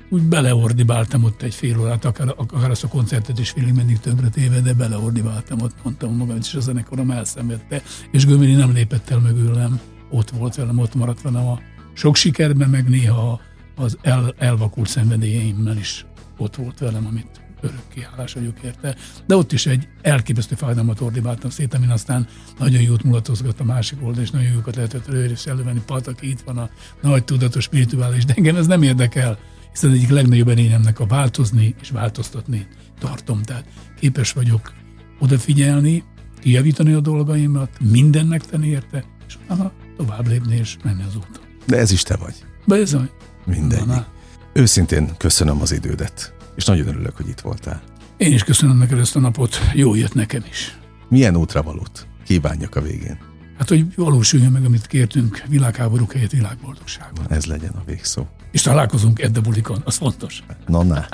[0.09, 4.29] úgy beleordibáltam ott egy fél órát, akár, akár azt a koncertet is félig mendig tönkre
[4.29, 9.19] téve, de beleordibáltam ott, mondtam magam, és a zenekarom elszenvedte, és Gömöri nem lépett el
[9.19, 11.59] mögülem, ott volt velem, ott maradt velem a
[11.93, 13.41] sok sikerben, meg néha
[13.75, 16.05] az el, elvakult szenvedélyeimmel is
[16.37, 18.95] ott volt velem, amit örökké hálás vagyok érte.
[19.25, 22.27] De ott is egy elképesztő fájdalmat ordibáltam szét, amin aztán
[22.59, 25.81] nagyon jót mulatozgat a másik oldal, és nagyon jókat lehetett előre és elővenni.
[25.85, 26.69] Pataki, itt van a
[27.01, 29.37] nagy tudatos spirituális, de engem ez nem érdekel,
[29.71, 32.67] hiszen egyik legnagyobb erényemnek a változni és változtatni
[32.99, 33.41] tartom.
[33.41, 33.65] Tehát
[33.99, 34.73] képes vagyok
[35.19, 36.03] odafigyelni,
[36.39, 41.43] kijavítani a dolgaimat, mindent megtenni érte, és utána tovább lépni és menni az úton.
[41.65, 42.35] De ez is te vagy.
[42.65, 43.09] Bizony.
[43.45, 43.85] Mindegy.
[43.85, 44.07] Na, na.
[44.53, 47.81] Őszintén köszönöm az idődet, és nagyon örülök, hogy itt voltál.
[48.17, 50.77] Én is köszönöm neked ezt a napot, jó jött nekem is.
[51.09, 53.17] Milyen útra valót kívánjak a végén?
[53.57, 57.25] Hát, hogy valósuljon meg, amit kértünk, világháborúk helyett világboldogságban.
[57.29, 58.25] Ez legyen a végszó.
[58.51, 60.43] És találkozunk Edda Bulikon, az fontos.
[60.67, 61.05] Na, na.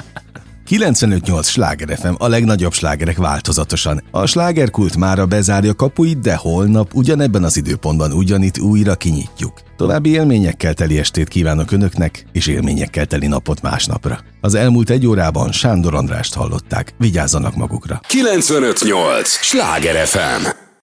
[0.69, 4.03] 95.8 Sláger FM, a legnagyobb slágerek változatosan.
[4.11, 9.61] A slágerkult mára bezárja kapuit, de holnap ugyanebben az időpontban ugyanitt újra kinyitjuk.
[9.77, 14.19] További élményekkel teli estét kívánok Önöknek, és élményekkel teli napot másnapra.
[14.41, 16.93] Az elmúlt egy órában Sándor Andrást hallották.
[16.97, 18.01] Vigyázzanak magukra.
[18.07, 20.63] 95.8 Sláger FM